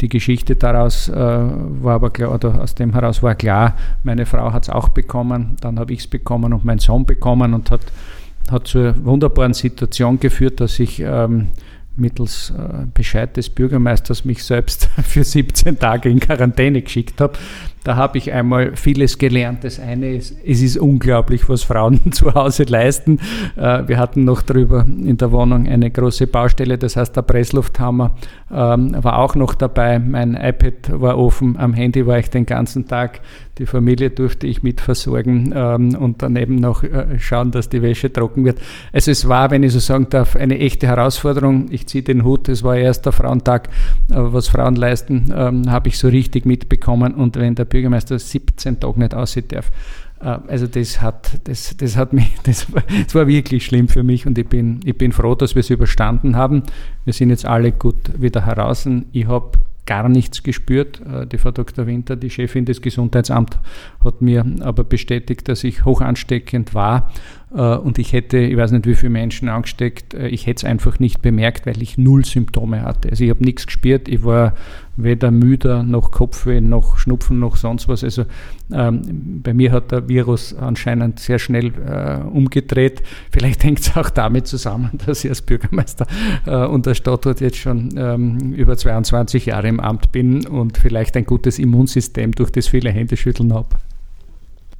[0.00, 4.52] Die Geschichte daraus äh, war aber klar, oder aus dem heraus war klar, meine Frau
[4.52, 7.82] hat es auch bekommen, dann habe ich es bekommen und mein Sohn bekommen und hat,
[8.50, 11.48] hat zu einer wunderbaren Situation geführt, dass ich ähm,
[11.96, 17.38] mittels äh, Bescheid des Bürgermeisters mich selbst für 17 Tage in Quarantäne geschickt habe.
[17.84, 19.64] Da habe ich einmal vieles gelernt.
[19.64, 23.18] Das eine ist, es ist unglaublich, was Frauen zu Hause leisten.
[23.56, 28.14] Äh, wir hatten noch drüber in der Wohnung eine große Baustelle, das heißt der Presslufthammer
[28.52, 29.98] ähm, war auch noch dabei.
[29.98, 33.20] Mein iPad war offen, am Handy war ich den ganzen Tag.
[33.58, 38.12] Die Familie durfte ich mit versorgen ähm, und daneben noch äh, schauen, dass die Wäsche
[38.12, 38.60] trocken wird.
[38.92, 41.66] Also es war, wenn ich so sagen darf, eine echte Herausforderung.
[41.70, 43.68] Ich ziehe den Hut, es war erster Frauentag,
[44.10, 47.14] aber was Frauen leisten, ähm, habe ich so richtig mitbekommen.
[47.14, 49.70] Und wenn der Bürgermeister 17 Tage nicht aussehen darf,
[50.20, 54.02] äh, also das hat, das, das hat mich, das war, das war, wirklich schlimm für
[54.02, 56.62] mich und ich bin, ich bin froh, dass wir es überstanden haben.
[57.04, 58.88] Wir sind jetzt alle gut wieder heraus.
[59.12, 59.52] Ich habe
[59.86, 61.00] gar nichts gespürt.
[61.00, 61.86] Äh, die Frau Dr.
[61.86, 63.58] Winter, die Chefin des Gesundheitsamts,
[64.04, 67.10] hat mir aber bestätigt, dass ich hoch ansteckend war
[67.58, 70.98] und ich hätte, ich weiß nicht, wie viele Menschen angesteckt, äh, ich hätte es einfach
[70.98, 73.10] nicht bemerkt, weil ich null Symptome hatte.
[73.10, 74.54] Also ich habe nichts gespürt, ich war
[74.96, 78.04] weder müder noch Kopfweh noch Schnupfen noch sonst was.
[78.04, 78.24] Also
[78.72, 83.02] ähm, bei mir hat der Virus anscheinend sehr schnell äh, umgedreht.
[83.30, 86.06] Vielleicht hängt es auch damit zusammen, dass ich als Bürgermeister
[86.46, 90.78] äh, und der Stadt dort jetzt schon ähm, über 22 Jahre im Amt bin und
[90.78, 93.68] vielleicht ein gutes Immunsystem durch das viele Händeschütteln habe.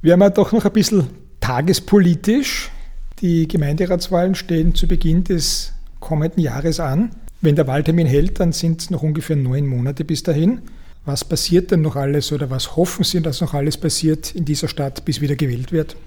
[0.01, 1.07] Wir haben ja doch noch ein bisschen
[1.43, 2.71] tagespolitisch.
[3.19, 7.11] Die Gemeinderatswahlen stehen zu Beginn des kommenden Jahres an.
[7.41, 10.61] Wenn der Wahltermin hält, dann sind es noch ungefähr neun Monate bis dahin.
[11.05, 14.69] Was passiert denn noch alles oder was hoffen Sie, dass noch alles passiert in dieser
[14.69, 15.97] Stadt, bis wieder gewählt wird?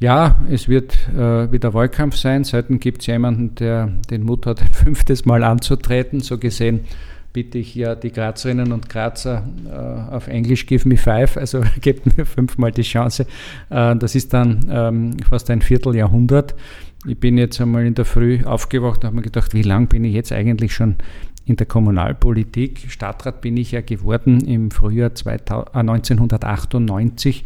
[0.00, 2.44] Ja, es wird äh, wieder Wahlkampf sein.
[2.44, 6.20] Seitdem gibt es jemanden, der den Mut hat, ein fünftes Mal anzutreten.
[6.20, 6.80] So gesehen
[7.32, 12.16] bitte ich ja die Grazerinnen und Grazer äh, auf Englisch Give me five, also gebt
[12.16, 13.26] mir fünfmal die Chance.
[13.70, 16.54] Äh, das ist dann ähm, fast ein Vierteljahrhundert.
[17.06, 20.04] Ich bin jetzt einmal in der Früh aufgewacht und habe mir gedacht, wie lange bin
[20.04, 20.96] ich jetzt eigentlich schon
[21.44, 22.86] in der Kommunalpolitik.
[22.88, 27.44] Stadtrat bin ich ja geworden im Frühjahr 2000, äh, 1998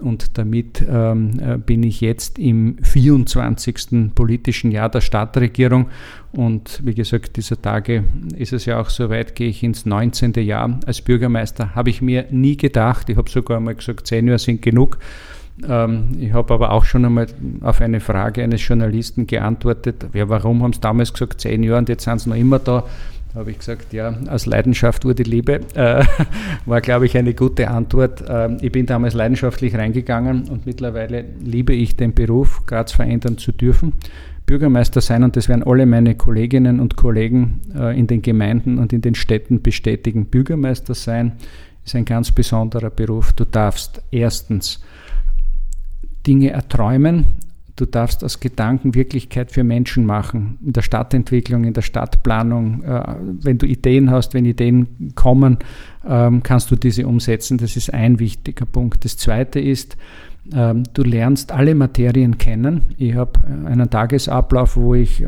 [0.00, 4.14] und damit ähm, äh, bin ich jetzt im 24.
[4.14, 5.88] politischen Jahr der Stadtregierung.
[6.32, 8.04] Und wie gesagt, dieser Tage
[8.36, 10.34] ist es ja auch soweit, gehe ich ins 19.
[10.34, 11.74] Jahr als Bürgermeister.
[11.74, 13.08] Habe ich mir nie gedacht.
[13.08, 14.98] Ich habe sogar mal gesagt, zehn Jahre sind genug.
[15.68, 17.26] Ähm, ich habe aber auch schon einmal
[17.62, 21.88] auf eine Frage eines Journalisten geantwortet, ja, warum haben sie damals gesagt, zehn Jahre und
[21.88, 22.84] jetzt sind sie noch immer da
[23.34, 25.60] habe ich gesagt, ja, aus Leidenschaft wurde Liebe.
[25.74, 26.04] Äh,
[26.66, 28.22] war, glaube ich, eine gute Antwort.
[28.28, 33.52] Äh, ich bin damals leidenschaftlich reingegangen und mittlerweile liebe ich den Beruf, Graz verändern zu
[33.52, 33.92] dürfen.
[34.46, 38.94] Bürgermeister sein und das werden alle meine Kolleginnen und Kollegen äh, in den Gemeinden und
[38.94, 40.26] in den Städten bestätigen.
[40.26, 41.32] Bürgermeister sein
[41.84, 43.34] ist ein ganz besonderer Beruf.
[43.34, 44.82] Du darfst erstens
[46.26, 47.26] Dinge erträumen,
[47.78, 50.58] Du darfst aus Gedanken Wirklichkeit für Menschen machen.
[50.66, 52.82] In der Stadtentwicklung, in der Stadtplanung.
[52.82, 55.58] Äh, wenn du Ideen hast, wenn Ideen kommen,
[56.04, 57.56] ähm, kannst du diese umsetzen.
[57.56, 59.04] Das ist ein wichtiger Punkt.
[59.04, 59.96] Das zweite ist,
[60.50, 62.82] du lernst alle Materien kennen.
[62.96, 65.26] Ich habe äh, einen Tagesablauf, wo ich äh,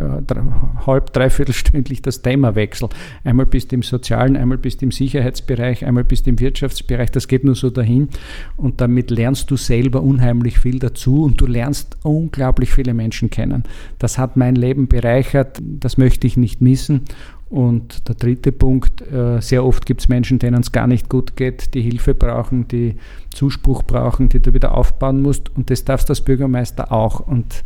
[0.87, 2.89] halb, dreiviertel stündlich das Thema wechsle.
[3.25, 7.11] Einmal bist du im sozialen, einmal bist du im Sicherheitsbereich, einmal bist du im Wirtschaftsbereich.
[7.11, 8.09] Das geht nur so dahin.
[8.57, 13.65] Und damit lernst du selber unheimlich viel dazu und du lernst unglaublich viele Menschen kennen.
[13.99, 15.59] Das hat mein Leben bereichert.
[15.63, 17.03] Das möchte ich nicht missen.
[17.51, 21.35] Und der dritte Punkt, äh, sehr oft gibt es Menschen, denen es gar nicht gut
[21.35, 22.95] geht, die Hilfe brauchen, die
[23.35, 25.55] Zuspruch brauchen, die du wieder aufbauen musst.
[25.57, 27.19] Und das darfst du als Bürgermeister auch.
[27.19, 27.65] Und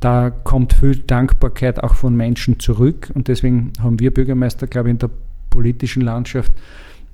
[0.00, 3.12] da kommt viel Dankbarkeit auch von Menschen zurück.
[3.14, 5.10] Und deswegen haben wir Bürgermeister, glaube ich, in der
[5.50, 6.50] politischen Landschaft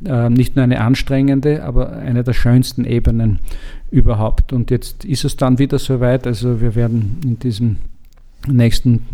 [0.06, 3.40] äh, nicht nur eine anstrengende, aber eine der schönsten Ebenen
[3.90, 4.54] überhaupt.
[4.54, 6.26] Und jetzt ist es dann wieder soweit.
[6.26, 7.76] Also wir werden in diesem
[8.46, 9.04] nächsten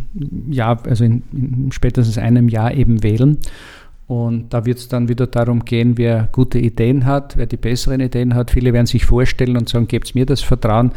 [0.50, 3.38] Jahr, also in, in spätestens einem Jahr eben wählen.
[4.06, 8.00] Und da wird es dann wieder darum gehen, wer gute Ideen hat, wer die besseren
[8.00, 8.50] Ideen hat.
[8.50, 10.92] Viele werden sich vorstellen und sagen, gebt mir das Vertrauen.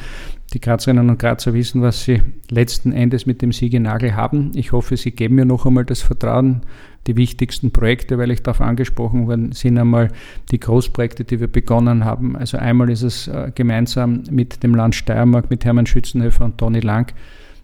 [0.54, 4.52] Die Grazerinnen und Grazer wissen, was sie letzten Endes mit dem Siegenagel haben.
[4.56, 6.62] Ich hoffe, sie geben mir noch einmal das Vertrauen.
[7.06, 10.10] Die wichtigsten Projekte, weil ich darauf angesprochen worden sind einmal
[10.52, 12.36] die Großprojekte, die wir begonnen haben.
[12.36, 16.82] Also einmal ist es äh, gemeinsam mit dem Land Steiermark, mit Hermann Schützenhöfer und Toni
[16.82, 17.14] Lang,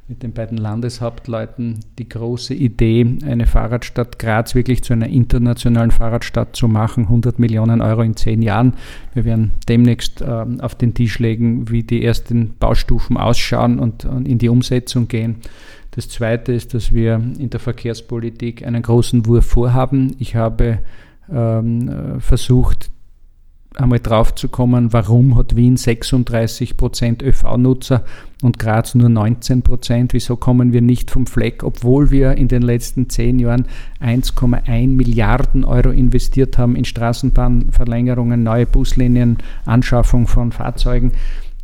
[0.07, 6.55] mit den beiden Landeshauptleuten die große Idee, eine Fahrradstadt Graz wirklich zu einer internationalen Fahrradstadt
[6.55, 7.05] zu machen.
[7.05, 8.73] 100 Millionen Euro in zehn Jahren.
[9.13, 14.27] Wir werden demnächst äh, auf den Tisch legen, wie die ersten Baustufen ausschauen und, und
[14.27, 15.37] in die Umsetzung gehen.
[15.91, 20.15] Das Zweite ist, dass wir in der Verkehrspolitik einen großen Wurf vorhaben.
[20.19, 20.79] Ich habe
[21.31, 22.89] ähm, versucht,
[23.75, 28.03] einmal drauf zu kommen, warum hat Wien 36 Prozent ÖV-Nutzer
[28.41, 30.13] und Graz nur 19 Prozent?
[30.13, 33.67] Wieso kommen wir nicht vom Fleck, obwohl wir in den letzten zehn Jahren
[34.01, 41.11] 1,1 Milliarden Euro investiert haben in Straßenbahnverlängerungen, neue Buslinien, Anschaffung von Fahrzeugen?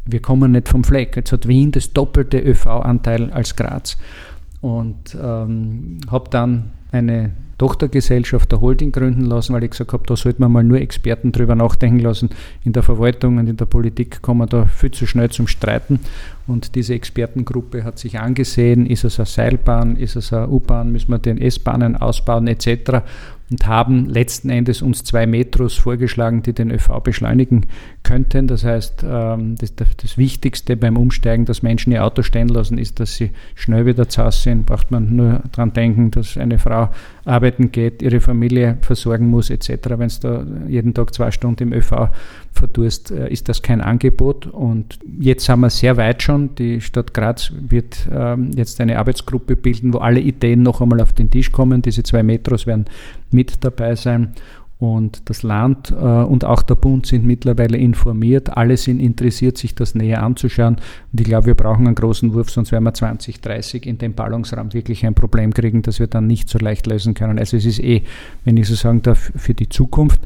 [0.06, 1.16] Wir kommen nicht vom Fleck.
[1.16, 3.98] Jetzt hat Wien das doppelte ÖV-Anteil als Graz.
[4.62, 10.16] Und ähm, habe dann eine Tochtergesellschaft der Holding gründen lassen, weil ich gesagt habe, da
[10.16, 12.30] sollte man mal nur Experten drüber nachdenken lassen.
[12.64, 16.00] In der Verwaltung und in der Politik kommen da viel zu schnell zum Streiten.
[16.48, 21.12] Und diese Expertengruppe hat sich angesehen, ist es eine Seilbahn, ist es eine U-Bahn, müssen
[21.12, 23.04] wir den S-Bahnen ausbauen etc
[23.52, 27.66] und haben letzten Endes uns zwei Metros vorgeschlagen, die den ÖV beschleunigen
[28.04, 28.48] könnten.
[28.48, 33.00] Das heißt, ähm, das, das Wichtigste beim Umsteigen, dass Menschen ihr Auto stehen lassen, ist,
[33.00, 34.66] dass sie schnell wieder zu Hause sind.
[34.66, 36.90] Braucht man nur daran denken, dass eine Frau
[37.30, 39.70] arbeiten geht, ihre Familie versorgen muss etc.
[39.90, 42.10] Wenn es da jeden Tag zwei Stunden im ÖV
[42.52, 44.48] verdurst, äh, ist das kein Angebot.
[44.48, 46.56] Und jetzt sind wir sehr weit schon.
[46.56, 51.14] Die Stadt Graz wird ähm, jetzt eine Arbeitsgruppe bilden, wo alle Ideen noch einmal auf
[51.14, 51.82] den Tisch kommen.
[51.82, 52.86] Diese zwei Metros werden
[53.32, 54.34] mit dabei sein.
[54.80, 58.56] Und das Land äh, und auch der Bund sind mittlerweile informiert.
[58.56, 60.78] Alle sind interessiert, sich das näher anzuschauen.
[61.12, 64.74] Und ich glaube, wir brauchen einen großen Wurf, sonst werden wir 2030 in dem Ballungsraum
[64.74, 67.40] wirklich ein Problem kriegen, das wir dann nicht so leicht lösen können.
[67.40, 68.04] Also es ist eh,
[68.46, 70.22] wenn ich so sagen darf, für die Zukunft.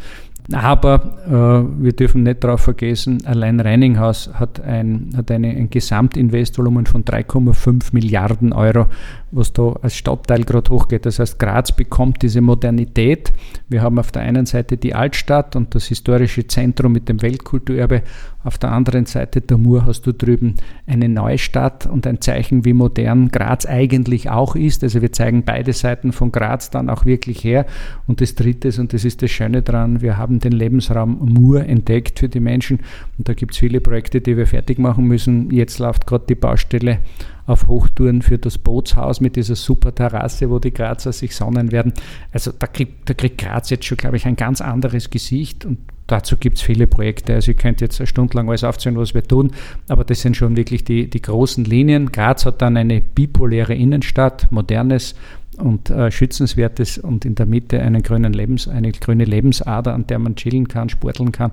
[0.51, 6.85] Aber äh, wir dürfen nicht darauf vergessen, allein Reininghaus hat ein, hat eine, ein Gesamtinvestvolumen
[6.85, 8.87] von 3,5 Milliarden Euro,
[9.31, 11.05] was da als Stadtteil gerade hochgeht.
[11.05, 13.31] Das heißt, Graz bekommt diese Modernität.
[13.69, 18.03] Wir haben auf der einen Seite die Altstadt und das historische Zentrum mit dem Weltkulturerbe.
[18.43, 22.73] Auf der anderen Seite der Mur hast du drüben eine Neustadt und ein Zeichen, wie
[22.73, 24.83] modern Graz eigentlich auch ist.
[24.83, 27.65] Also wir zeigen beide Seiten von Graz dann auch wirklich her.
[28.05, 32.19] Und das Dritte, und das ist das Schöne daran, wir haben den Lebensraum Mur entdeckt
[32.19, 32.79] für die Menschen.
[33.17, 35.51] Und da gibt es viele Projekte, die wir fertig machen müssen.
[35.51, 36.99] Jetzt läuft gerade die Baustelle
[37.45, 41.93] auf Hochtouren für das Bootshaus mit dieser super Terrasse, wo die Grazer sich sonnen werden.
[42.31, 45.79] Also da kriegt, da kriegt Graz jetzt schon, glaube ich, ein ganz anderes Gesicht und
[46.07, 47.33] dazu gibt es viele Projekte.
[47.33, 49.51] Also ich könnte jetzt eine Stunde lang alles aufzählen, was wir tun,
[49.89, 52.11] aber das sind schon wirklich die, die großen Linien.
[52.11, 55.15] Graz hat dann eine bipoläre Innenstadt, modernes
[55.55, 60.19] und äh, schützenswertes und in der Mitte einen grünen Lebens, eine grüne Lebensader, an der
[60.19, 61.51] man chillen kann, sporteln kann.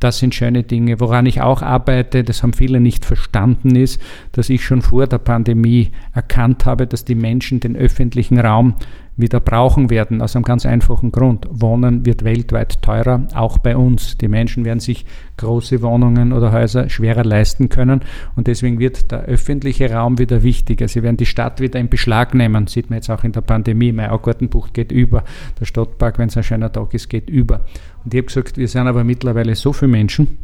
[0.00, 1.00] Das sind schöne Dinge.
[1.00, 4.00] Woran ich auch arbeite, das haben viele nicht verstanden, ist,
[4.32, 8.74] dass ich schon vor der Pandemie erkannt habe, dass die Menschen den öffentlichen Raum
[9.16, 11.46] wieder brauchen werden, aus einem ganz einfachen Grund.
[11.50, 14.18] Wohnen wird weltweit teurer, auch bei uns.
[14.18, 18.00] Die Menschen werden sich große Wohnungen oder Häuser schwerer leisten können
[18.34, 20.88] und deswegen wird der öffentliche Raum wieder wichtiger.
[20.88, 23.92] Sie werden die Stadt wieder in Beschlag nehmen, sieht man jetzt auch in der Pandemie.
[23.92, 25.22] Mein Augartenbucht geht über,
[25.60, 27.60] der Stadtpark, wenn es ein schöner Tag ist, geht über.
[28.04, 30.38] Und ich habe gesagt, wir sind aber mittlerweile so viele Menschen,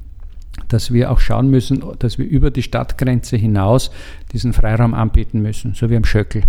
[0.68, 3.90] dass wir auch schauen müssen, dass wir über die Stadtgrenze hinaus
[4.32, 6.42] diesen Freiraum anbieten müssen, so wie am Schöckel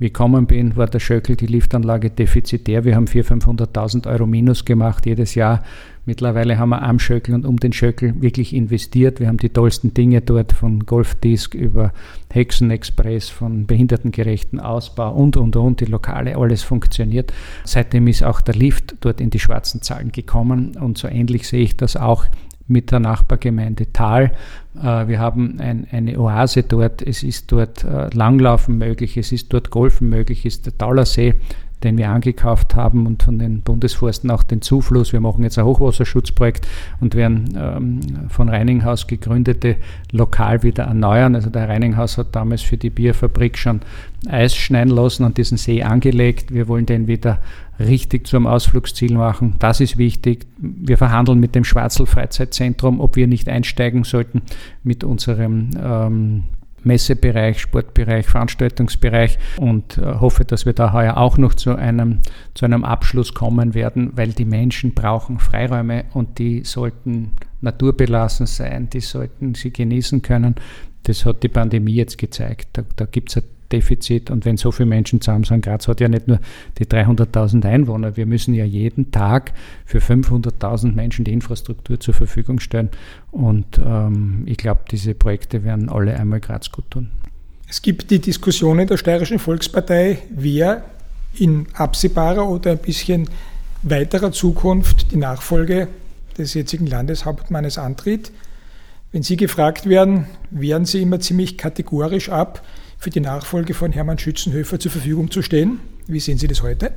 [0.00, 2.84] wie ich gekommen bin, war der Schöckel, die Liftanlage defizitär.
[2.84, 5.62] Wir haben 400.000, 500.000 Euro Minus gemacht jedes Jahr.
[6.06, 9.20] Mittlerweile haben wir am Schöckel und um den Schöckel wirklich investiert.
[9.20, 11.92] Wir haben die tollsten Dinge dort, von Golfdisk über
[12.32, 15.80] Hexenexpress, von behindertengerechten Ausbau und, und, und.
[15.80, 17.34] Die Lokale, alles funktioniert.
[17.64, 21.62] Seitdem ist auch der Lift dort in die schwarzen Zahlen gekommen und so ähnlich sehe
[21.62, 22.24] ich das auch
[22.70, 24.32] mit der Nachbargemeinde Thal.
[24.80, 27.02] Äh, wir haben ein, eine Oase dort.
[27.02, 31.34] Es ist dort äh, Langlaufen möglich, es ist dort Golfen möglich, es ist der Taulersee,
[31.82, 35.12] den wir angekauft haben und von den Bundesforsten auch den Zufluss.
[35.12, 36.66] Wir machen jetzt ein Hochwasserschutzprojekt
[37.00, 39.76] und werden ähm, von Reininghaus gegründete
[40.12, 41.34] lokal wieder erneuern.
[41.34, 43.80] Also der Reininghaus hat damals für die Bierfabrik schon
[44.28, 46.52] Eis schneiden lassen und diesen See angelegt.
[46.52, 47.38] Wir wollen den wieder
[47.78, 49.54] richtig zum Ausflugsziel machen.
[49.58, 50.46] Das ist wichtig.
[50.58, 54.42] Wir verhandeln mit dem Schwarzel Freizeitzentrum, ob wir nicht einsteigen sollten
[54.82, 56.42] mit unserem ähm,
[56.84, 62.20] Messebereich, Sportbereich, Veranstaltungsbereich und äh, hoffe, dass wir da heuer auch noch zu einem,
[62.54, 68.88] zu einem Abschluss kommen werden, weil die Menschen brauchen Freiräume und die sollten naturbelassen sein,
[68.90, 70.54] die sollten sie genießen können.
[71.04, 72.68] Das hat die Pandemie jetzt gezeigt.
[72.74, 74.30] Da, da gibt es Defizit.
[74.30, 76.40] Und wenn so viele Menschen zusammen sind, Graz hat ja nicht nur
[76.78, 79.52] die 300.000 Einwohner, wir müssen ja jeden Tag
[79.84, 82.90] für 500.000 Menschen die Infrastruktur zur Verfügung stellen.
[83.30, 87.10] Und ähm, ich glaube, diese Projekte werden alle einmal Graz gut tun.
[87.68, 90.84] Es gibt die Diskussion in der Steirischen Volkspartei, wer
[91.38, 93.28] in absehbarer oder ein bisschen
[93.82, 95.88] weiterer Zukunft die Nachfolge
[96.36, 98.32] des jetzigen Landeshauptmannes antritt.
[99.12, 102.62] Wenn Sie gefragt werden, wehren Sie immer ziemlich kategorisch ab,
[103.00, 105.80] für die Nachfolge von Hermann Schützenhöfer zur Verfügung zu stehen.
[106.06, 106.92] Wie sehen Sie das heute?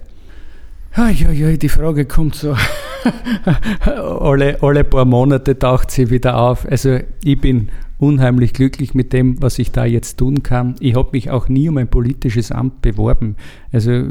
[0.95, 2.55] Ja, ja, die Frage kommt so.
[3.85, 6.69] alle, alle paar Monate taucht sie wieder auf.
[6.69, 7.69] Also ich bin
[8.03, 10.75] unheimlich glücklich mit dem, was ich da jetzt tun kann.
[10.79, 13.37] Ich habe mich auch nie um ein politisches Amt beworben.
[13.71, 14.03] Also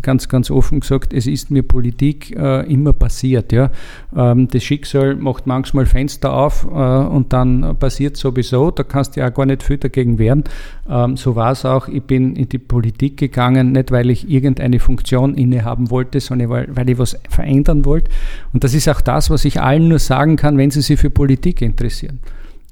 [0.00, 3.52] ganz, ganz offen gesagt, es ist mir Politik äh, immer passiert.
[3.52, 3.70] Ja.
[4.16, 8.70] Ähm, das Schicksal macht manchmal Fenster auf äh, und dann passiert sowieso.
[8.70, 10.44] Da kannst du ja auch gar nicht viel dagegen wehren.
[10.88, 11.88] Ähm, so war es auch.
[11.88, 16.68] Ich bin in die Politik gegangen, nicht weil ich irgendeine Funktion innehaben wollte, sondern weil,
[16.70, 18.10] weil ich was verändern wollte.
[18.52, 21.10] Und das ist auch das, was ich allen nur sagen kann, wenn sie sich für
[21.10, 22.20] Politik interessieren.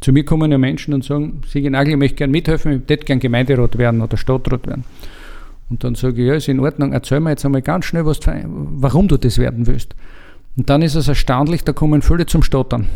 [0.03, 3.07] Zu mir kommen ja Menschen und sagen, Sigi Nagel, ich möchte gerne mithelfen, ich möchte
[3.07, 4.85] gerne Gemeinderat werden oder Stadtrat werden.
[5.71, 8.21] Und dann sage ich, ja, ist in Ordnung, erzähl mir jetzt einmal ganz schnell, was,
[8.45, 9.95] warum du das werden willst.
[10.57, 12.89] Und dann ist es erstaunlich, da kommen viele zum Stottern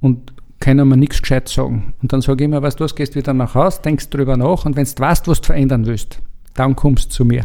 [0.00, 1.92] und können mir nichts gescheit sagen.
[2.00, 4.64] Und dann sage ich immer, weißt du was, gehst wieder nach Hause, denkst drüber nach
[4.64, 6.20] und wenn du weißt, was du verändern willst,
[6.54, 7.42] dann kommst du zu mir.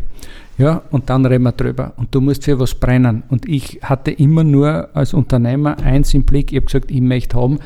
[0.57, 1.93] Ja, und dann reden wir drüber.
[1.97, 3.23] Und du musst für was brennen.
[3.29, 7.35] Und ich hatte immer nur als Unternehmer eins im Blick, ich habe gesagt, ich möchte
[7.35, 7.59] haben,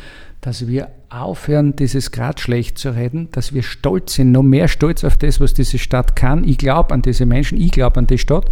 [0.46, 5.04] dass wir aufhören, dieses Grad schlecht zu reden, dass wir stolz sind, noch mehr stolz
[5.04, 6.44] auf das, was diese Stadt kann.
[6.44, 8.46] Ich glaube an diese Menschen, ich glaube an die Stadt.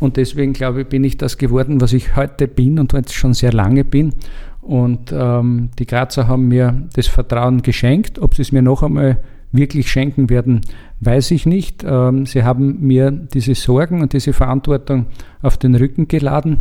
[0.00, 3.34] Und deswegen glaube ich, bin ich das geworden, was ich heute bin und jetzt schon
[3.34, 4.14] sehr lange bin.
[4.62, 8.18] Und ähm, die Grazer haben mir das Vertrauen geschenkt.
[8.18, 9.18] Ob sie es mir noch einmal
[9.52, 10.62] wirklich schenken werden,
[11.00, 11.84] weiß ich nicht.
[11.86, 15.06] Ähm, sie haben mir diese Sorgen und diese Verantwortung
[15.40, 16.58] auf den Rücken geladen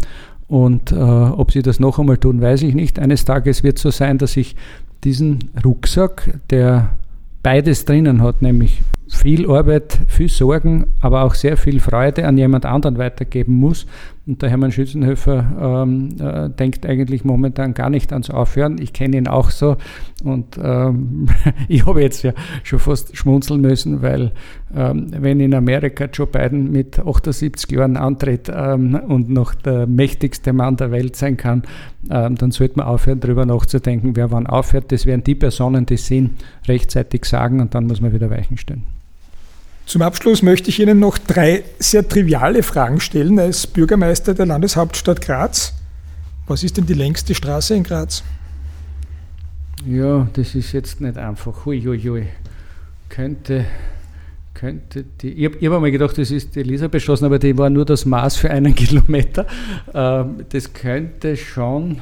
[0.48, 3.00] Und äh, ob sie das noch einmal tun, weiß ich nicht.
[3.00, 4.56] Eines Tages wird es so sein, dass ich
[5.04, 6.92] diesen Rucksack, der
[7.44, 12.66] beides drinnen hat, nämlich viel Arbeit, viel Sorgen, aber auch sehr viel Freude an jemand
[12.66, 13.86] anderen weitergeben muss.
[14.26, 18.78] Und der Hermann Schützenhöfer ähm, äh, denkt eigentlich momentan gar nicht ans Aufhören.
[18.82, 19.78] Ich kenne ihn auch so
[20.22, 21.30] und ähm,
[21.70, 22.34] ich habe jetzt ja
[22.64, 24.34] schon fast schmunzeln müssen, weil
[24.76, 30.52] ähm, wenn in Amerika Joe Biden mit 78 Jahren antritt ähm, und noch der mächtigste
[30.52, 31.64] Mann der Welt sein kann,
[32.10, 34.92] ähm, dann sollte man aufhören, darüber nachzudenken, wer wann aufhört.
[34.92, 36.32] Das wären die Personen, die Sinn
[36.68, 38.97] rechtzeitig sagen und dann muss man wieder Weichen stellen.
[39.88, 45.22] Zum Abschluss möchte ich Ihnen noch drei sehr triviale Fragen stellen als Bürgermeister der Landeshauptstadt
[45.22, 45.74] Graz.
[46.46, 48.22] Was ist denn die längste Straße in Graz?
[49.86, 51.66] Ja, das ist jetzt nicht einfach.
[51.66, 52.28] Hui, hui, hui.
[53.08, 53.64] Könnte,
[54.54, 55.32] könnte die.
[55.32, 58.36] Ich habe hab einmal gedacht, das ist die Elisabethstraße, aber die war nur das Maß
[58.36, 59.48] für einen Kilometer.
[59.94, 62.02] Ähm, das könnte schon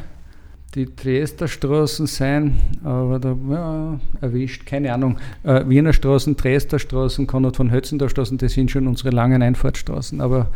[0.75, 5.17] die Dresdner Straßen sein, aber da ja, erwischt, keine Ahnung.
[5.43, 10.19] Äh, Wiener Straßen, Dresdner Straßen, Konrad von Hötzender Straßen, das sind schon unsere langen Einfahrtstraßen,
[10.19, 10.51] aber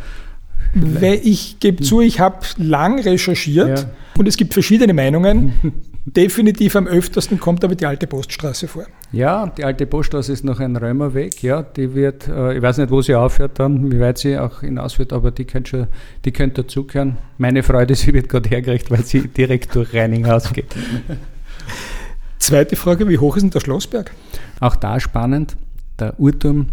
[0.74, 3.90] weil ich gebe zu, ich habe lang recherchiert ja.
[4.18, 5.52] und es gibt verschiedene Meinungen.
[6.06, 8.86] Definitiv am öftersten kommt aber die alte Poststraße vor.
[9.12, 11.42] Ja, die alte Poststraße ist noch ein Römerweg.
[11.42, 14.60] Ja, die wird, äh, ich weiß nicht, wo sie aufhört dann, wie weit sie auch
[14.60, 15.86] hinausführt, aber die könnte schon,
[16.24, 17.18] die könnte dazugehören.
[17.36, 20.74] Meine Freude, sie wird gerade hergerichtet, weil sie direkt durch Reininghaus geht.
[22.38, 24.10] Zweite Frage, wie hoch ist denn der Schlossberg?
[24.58, 25.56] Auch da spannend.
[25.98, 26.68] Der Urturm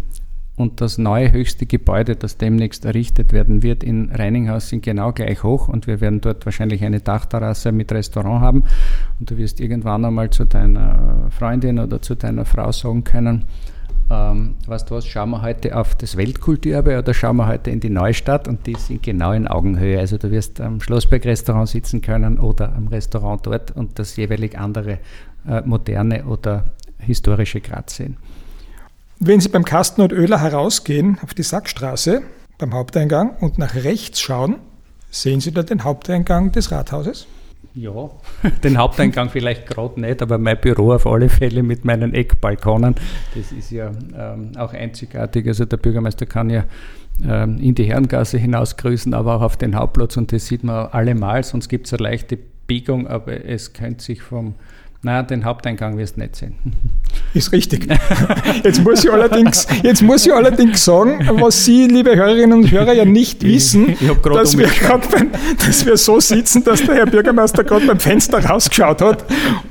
[0.58, 5.44] und das neue höchste Gebäude, das demnächst errichtet werden wird in Reininghaus, sind genau gleich
[5.44, 8.64] hoch und wir werden dort wahrscheinlich eine Dachterrasse mit Restaurant haben
[9.20, 13.44] und du wirst irgendwann einmal zu deiner Freundin oder zu deiner Frau sagen können,
[14.10, 17.78] ähm, weißt du was, schauen wir heute auf das Weltkulturerbe oder schauen wir heute in
[17.78, 19.98] die Neustadt und die sind genau in Augenhöhe.
[19.98, 24.98] Also du wirst am Schlossberg-Restaurant sitzen können oder am Restaurant dort und das jeweilig andere
[25.46, 28.16] äh, moderne oder historische Graz sehen.
[29.20, 32.22] Wenn Sie beim Kasten und Öler herausgehen auf die Sackstraße
[32.56, 34.56] beim Haupteingang und nach rechts schauen,
[35.10, 37.26] sehen Sie da den Haupteingang des Rathauses?
[37.74, 38.10] Ja,
[38.62, 42.94] den Haupteingang vielleicht gerade nicht, aber mein Büro auf alle Fälle mit meinen Eckbalkonen,
[43.34, 45.48] das ist ja ähm, auch einzigartig.
[45.48, 46.64] Also der Bürgermeister kann ja
[47.24, 50.86] ähm, in die Herrengasse hinaus grüßen, aber auch auf den Hauptplatz und das sieht man
[50.86, 52.38] allemal, sonst gibt es eine leichte
[52.68, 54.54] Biegung, aber es könnte sich vom
[55.02, 56.54] na, den Haupteingang wirst du nicht sehen.
[57.34, 57.86] Ist richtig.
[58.64, 62.94] Jetzt muss, ich allerdings, jetzt muss ich allerdings sagen, was Sie, liebe Hörerinnen und Hörer,
[62.94, 65.30] ja nicht wissen, dass, wir beim,
[65.66, 69.24] dass wir so sitzen, dass der Herr Bürgermeister gerade beim Fenster rausgeschaut hat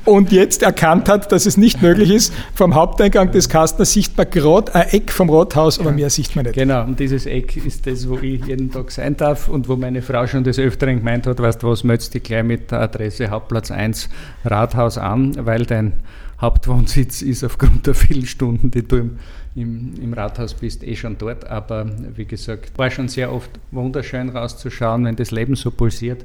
[0.06, 2.34] und jetzt erkannt hat, dass es nicht möglich ist.
[2.54, 6.46] Vom Haupteingang des Kastners sieht man gerade ein Eck vom Rathaus, aber mehr sieht man
[6.46, 6.56] nicht.
[6.56, 10.02] Genau, und dieses Eck ist das, wo ich jeden Tag sein darf und wo meine
[10.02, 13.30] Frau schon des Öfteren gemeint hat, weißt du was, möchtest du gleich mit der Adresse
[13.30, 14.10] Hauptplatz 1
[14.46, 15.94] Rathaus an an, weil dein
[16.40, 19.18] Hauptwohnsitz ist aufgrund der vielen Stunden, die du im,
[19.56, 21.46] im, im, Rathaus bist, eh schon dort.
[21.46, 26.24] Aber wie gesagt, war schon sehr oft wunderschön rauszuschauen, wenn das Leben so pulsiert.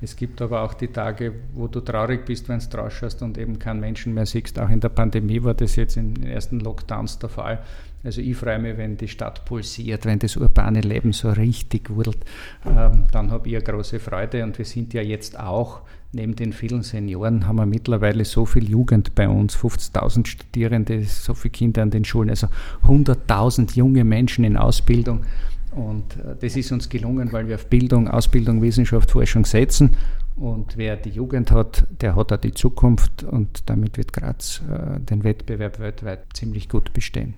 [0.00, 3.58] Es gibt aber auch die Tage, wo du traurig bist, wenn du rausschaust und eben
[3.58, 4.56] keinen Menschen mehr siehst.
[4.60, 7.58] Auch in der Pandemie war das jetzt in den ersten Lockdowns der Fall.
[8.04, 12.24] Also ich freue mich, wenn die Stadt pulsiert, wenn das urbane Leben so richtig wurdelt,
[12.64, 15.80] ähm, dann habe ich eine große Freude und wir sind ja jetzt auch,
[16.12, 21.34] neben den vielen Senioren, haben wir mittlerweile so viel Jugend bei uns, 50.000 Studierende, so
[21.34, 22.48] viele Kinder an den Schulen, also
[22.86, 25.24] 100.000 junge Menschen in Ausbildung.
[25.72, 29.96] Und äh, das ist uns gelungen, weil wir auf Bildung, Ausbildung, Wissenschaft, Forschung setzen.
[30.36, 35.00] Und wer die Jugend hat, der hat auch die Zukunft und damit wird Graz äh,
[35.00, 37.34] den Wettbewerb weltweit ziemlich gut bestehen.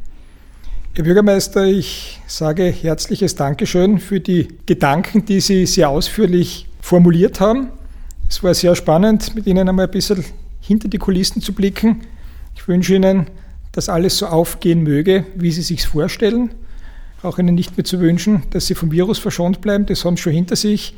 [0.94, 7.68] Herr Bürgermeister, ich sage herzliches Dankeschön für die Gedanken, die Sie sehr ausführlich formuliert haben.
[8.30, 10.24] Es war sehr spannend, mit Ihnen einmal ein bisschen
[10.60, 12.02] hinter die Kulissen zu blicken.
[12.54, 13.26] Ich wünsche Ihnen,
[13.72, 16.50] dass alles so aufgehen möge, wie Sie sich vorstellen.
[17.22, 20.22] Auch Ihnen nicht mehr zu wünschen, dass Sie vom Virus verschont bleiben, das haben Sie
[20.22, 20.94] schon hinter sich.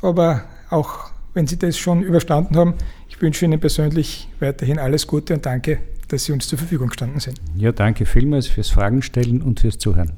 [0.00, 2.74] Aber auch wenn Sie das schon überstanden haben,
[3.10, 7.20] ich wünsche Ihnen persönlich weiterhin alles Gute und danke dass Sie uns zur Verfügung gestanden
[7.20, 7.40] sind.
[7.56, 10.12] Ja, danke vielmals fürs Fragen stellen und fürs Zuhören.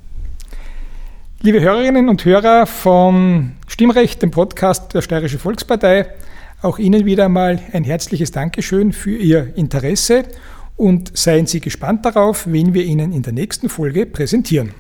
[1.41, 6.07] Liebe Hörerinnen und Hörer von Stimmrecht, dem Podcast der Steirische Volkspartei,
[6.63, 10.25] auch Ihnen wieder einmal ein herzliches Dankeschön für Ihr Interesse
[10.77, 14.75] und seien Sie gespannt darauf, wen wir Ihnen in der nächsten Folge präsentieren.